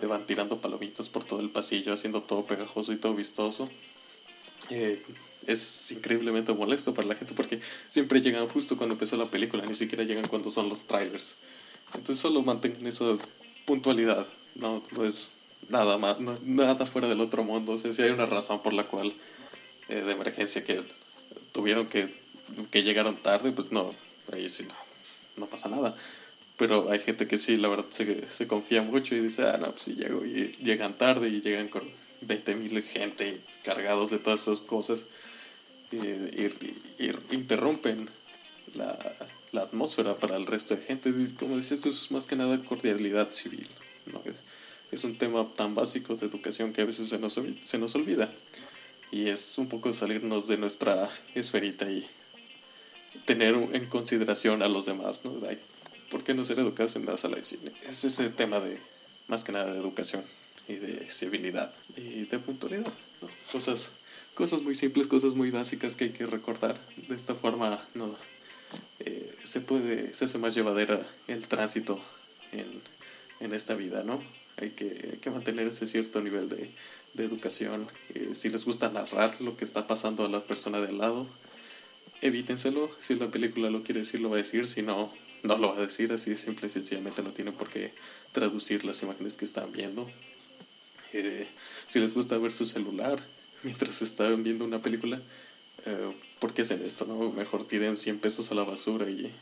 van 0.08 0.26
tirando 0.26 0.60
palomitas 0.60 1.10
por 1.10 1.24
todo 1.24 1.42
el 1.42 1.50
pasillo, 1.50 1.94
haciendo 1.94 2.22
todo 2.24 2.46
pegajoso 2.46 2.94
y 2.94 2.98
todo 2.98 3.14
vistoso. 3.14 3.70
Eh, 4.70 5.04
es 5.48 5.92
increíblemente 5.92 6.54
molesto 6.54 6.94
para 6.94 7.08
la 7.08 7.16
gente 7.16 7.34
porque 7.34 7.60
siempre 7.88 8.22
llegan 8.22 8.48
justo 8.48 8.78
cuando 8.78 8.94
empezó 8.94 9.18
la 9.18 9.30
película, 9.30 9.66
ni 9.66 9.76
siquiera 9.76 10.04
llegan 10.04 10.28
cuando 10.28 10.50
son 10.50 10.70
los 10.70 10.86
trailers. 10.86 11.38
Entonces 11.96 12.20
solo 12.20 12.42
mantengan 12.42 12.86
esa 12.88 13.18
puntualidad, 13.70 14.26
no, 14.56 14.84
no 14.94 15.06
es 15.06 15.34
nada 15.70 16.00
más, 16.00 16.18
nada 16.20 16.88
fuera 16.88 17.08
del 17.08 17.22
otro 17.22 17.44
mundo. 17.44 17.74
O 17.74 17.78
sea, 17.78 17.92
hay 18.04 18.10
una 18.10 18.26
razón 18.26 18.64
por 18.64 18.74
la 18.74 18.86
cual 18.86 19.14
eh, 19.90 20.02
de 20.02 20.12
emergencia 20.12 20.64
que 20.64 20.82
tuvieron 21.52 21.86
que, 21.86 22.12
que 22.72 22.82
llegaron 22.82 23.16
tarde, 23.18 23.52
pues 23.52 23.72
no, 23.72 23.94
ahí 24.34 24.50
sí 24.50 24.66
no, 24.68 24.74
no 25.38 25.46
pasa 25.46 25.70
nada. 25.70 25.96
Pero 26.58 26.90
hay 26.90 26.98
gente 26.98 27.28
que 27.28 27.38
sí, 27.38 27.58
la 27.58 27.68
verdad, 27.68 27.86
se, 27.90 28.28
se 28.28 28.48
confía 28.48 28.82
mucho 28.82 29.14
y 29.14 29.20
dice, 29.20 29.44
ah, 29.48 29.58
no, 29.60 29.70
pues 29.70 29.84
sí 29.84 29.94
llego 29.94 30.26
y 30.26 30.52
llegan 30.64 30.98
tarde 30.98 31.30
y 31.30 31.40
llegan 31.40 31.68
con 31.68 31.84
20.000 32.28 32.82
gente 32.82 33.40
cargados 33.64 34.10
de 34.10 34.18
todas 34.18 34.42
esas 34.42 34.62
cosas 34.62 35.06
y, 35.92 36.00
interrumpen 37.36 38.10
la, 38.74 38.98
la, 39.52 39.62
atmósfera 39.62 40.16
para 40.16 40.36
el 40.36 40.46
resto 40.46 40.76
de 40.76 40.82
gente. 40.82 41.14
Como 41.38 41.58
decía, 41.58 41.76
esto 41.76 41.90
es 41.90 42.12
más 42.12 42.26
que 42.26 42.36
nada 42.36 42.64
cordialidad 42.64 43.32
civil. 43.32 43.68
¿no? 44.12 44.22
Es, 44.26 44.44
es, 44.92 45.04
un 45.04 45.18
tema 45.18 45.48
tan 45.56 45.76
básico 45.76 46.16
de 46.16 46.26
educación 46.26 46.74
que 46.74 46.82
a 46.82 46.86
veces 46.86 47.10
se 47.10 47.20
nos, 47.20 47.40
se 47.64 47.78
nos 47.78 47.96
olvida. 47.96 48.32
Y 49.12 49.30
es 49.30 49.58
un 49.58 49.68
poco 49.70 49.94
salirnos 49.94 50.48
de 50.48 50.58
nuestra 50.58 51.10
esferita 51.36 51.90
y 51.90 52.08
tener 53.26 53.56
en 53.56 53.86
consideración 53.88 54.62
a 54.62 54.68
los 54.68 54.86
demás. 54.86 55.26
¿no? 55.26 55.34
¿Por 56.10 56.24
qué 56.24 56.34
no 56.34 56.46
ser 56.46 56.60
educados 56.60 56.96
en 56.96 57.06
la 57.06 57.18
sala 57.18 57.38
de 57.38 57.44
cine? 57.44 57.72
Es 57.88 58.04
ese 58.04 58.30
tema 58.30 58.60
de, 58.60 58.80
más 59.28 59.44
que 59.44 59.52
nada, 59.52 59.74
de 59.74 59.80
educación 59.80 60.24
y 60.68 60.76
de 60.76 61.10
civilidad 61.10 61.74
y 61.98 62.26
de 62.26 62.40
puntualidad. 62.40 62.94
¿no? 63.22 63.30
Cosas 63.52 63.94
cosas 64.40 64.62
muy 64.62 64.74
simples, 64.74 65.08
cosas 65.08 65.36
muy 65.36 65.52
básicas 65.52 65.98
que 65.98 66.06
hay 66.06 66.10
que 66.12 66.26
recordar. 66.26 66.80
De 67.10 67.16
esta 67.16 67.36
forma 67.36 67.84
no, 67.94 68.16
eh, 69.00 69.34
se 69.44 69.62
puede, 69.62 70.14
se 70.14 70.26
hace 70.26 70.38
más 70.38 70.56
llevadera 70.56 71.06
el 71.28 71.48
tránsito 71.48 72.02
en, 72.52 72.82
en 73.40 73.54
esta 73.54 73.76
vida, 73.76 74.04
¿no? 74.04 74.22
Hay 74.58 74.72
que, 74.72 75.20
que, 75.22 75.30
mantener 75.30 75.68
ese 75.68 75.88
cierto 75.88 76.22
nivel 76.22 76.50
de, 76.50 76.70
de 77.14 77.26
educación. 77.26 77.88
Eh, 78.14 78.32
si 78.34 78.50
les 78.50 78.66
gusta 78.66 78.90
narrar 78.90 79.40
lo 79.42 79.56
que 79.56 79.64
está 79.64 79.88
pasando 79.88 80.26
a 80.26 80.30
la 80.30 80.42
persona 80.42 80.82
de 80.82 80.90
al 80.90 80.98
lado, 80.98 81.28
evítenselo. 82.22 82.90
Si 83.00 83.16
la 83.16 83.28
película 83.28 83.70
lo 83.70 83.84
quiere 83.84 84.02
decir, 84.02 84.20
lo 84.20 84.30
va 84.30 84.36
a 84.36 84.40
decir. 84.40 84.68
Si 84.68 84.82
no, 84.82 85.12
no 85.44 85.58
lo 85.58 85.70
va 85.70 85.78
a 85.78 85.86
decir. 85.86 86.12
Así 86.12 86.36
simple 86.36 86.68
y 86.68 86.70
sencillamente 86.70 87.22
no 87.22 87.32
tienen 87.32 87.54
por 87.54 87.70
qué 87.70 87.94
traducir 88.32 88.86
las 88.86 89.02
imágenes 89.04 89.36
que 89.36 89.46
están 89.46 89.72
viendo. 89.72 90.10
Eh, 91.14 91.48
si 91.88 92.00
les 92.00 92.14
gusta 92.14 92.38
ver 92.38 92.52
su 92.52 92.66
celular, 92.66 93.20
mientras 93.64 94.02
estaban 94.02 94.44
viendo 94.44 94.66
una 94.66 94.82
película, 94.82 95.22
eh, 95.86 96.14
¿por 96.40 96.54
qué 96.54 96.64
hacen 96.64 96.84
esto? 96.86 97.06
No? 97.06 97.32
Mejor 97.32 97.68
tiren 97.68 97.98
100 97.98 98.20
pesos 98.20 98.52
a 98.52 98.56
la 98.56 98.64
basura 98.64 99.10
y... 99.10 99.32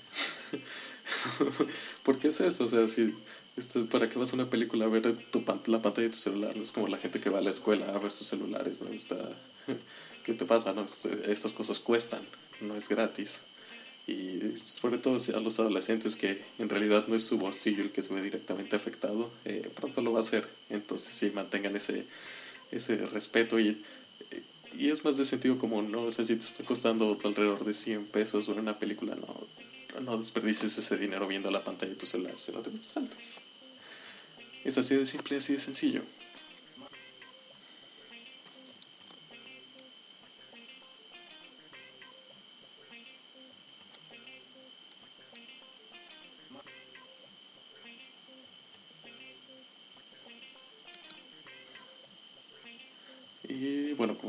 ¿Por 2.03 2.19
qué 2.19 2.29
es 2.29 2.39
eso? 2.41 2.65
O 2.65 2.69
sea, 2.69 2.87
si, 2.87 3.13
esto, 3.55 3.85
¿para 3.87 4.09
qué 4.09 4.19
vas 4.19 4.31
a 4.31 4.35
una 4.35 4.49
película 4.49 4.85
a 4.85 4.89
ver 4.89 5.15
tu, 5.31 5.43
la 5.67 5.81
pantalla 5.81 6.07
de 6.07 6.13
tu 6.13 6.19
celular? 6.19 6.55
No 6.55 6.63
es 6.63 6.71
como 6.71 6.87
la 6.87 6.97
gente 6.97 7.19
que 7.19 7.29
va 7.29 7.39
a 7.39 7.41
la 7.41 7.49
escuela 7.49 7.93
a 7.93 7.99
ver 7.99 8.11
sus 8.11 8.27
celulares, 8.27 8.81
¿no? 8.81 8.91
Está, 8.91 9.17
¿Qué 10.23 10.33
te 10.33 10.45
pasa? 10.45 10.73
No? 10.73 10.85
Estas 11.27 11.53
cosas 11.53 11.79
cuestan, 11.79 12.21
no 12.61 12.75
es 12.75 12.89
gratis. 12.89 13.41
Y 14.05 14.57
sobre 14.57 14.97
todo 14.97 15.15
a 15.15 15.39
los 15.39 15.59
adolescentes 15.59 16.15
que 16.15 16.41
en 16.59 16.69
realidad 16.69 17.05
no 17.07 17.15
es 17.15 17.23
su 17.23 17.37
bolsillo 17.37 17.81
el 17.81 17.91
que 17.91 18.01
se 18.01 18.13
ve 18.13 18.21
directamente 18.21 18.75
afectado, 18.75 19.29
eh, 19.43 19.69
pronto 19.75 20.01
lo 20.01 20.13
va 20.13 20.19
a 20.19 20.23
hacer. 20.23 20.47
Entonces 20.69 21.15
sí, 21.15 21.31
mantengan 21.33 21.75
ese, 21.75 22.05
ese 22.71 22.97
respeto 23.07 23.59
y 23.59 23.83
y 24.77 24.89
es 24.89 25.03
más 25.03 25.17
de 25.17 25.25
sentido 25.25 25.57
como 25.57 25.81
no 25.81 26.11
sé 26.11 26.25
si 26.25 26.35
te 26.35 26.45
está 26.45 26.63
costando 26.63 27.17
alrededor 27.23 27.63
de 27.63 27.73
100 27.73 28.05
pesos 28.05 28.47
ver 28.47 28.59
una 28.59 28.79
película, 28.79 29.15
no, 29.15 30.01
no 30.01 30.17
desperdices 30.17 30.77
ese 30.77 30.97
dinero 30.97 31.27
viendo 31.27 31.51
la 31.51 31.63
pantalla 31.63 31.91
de 31.91 31.97
tu 31.97 32.05
celular 32.05 32.33
si 32.37 32.51
no 32.51 32.59
te 32.59 32.69
gusta 32.69 32.89
salto. 32.89 33.15
Es 34.63 34.77
así 34.77 34.95
de 34.95 35.05
simple, 35.05 35.37
así 35.37 35.53
de 35.53 35.59
sencillo. 35.59 36.01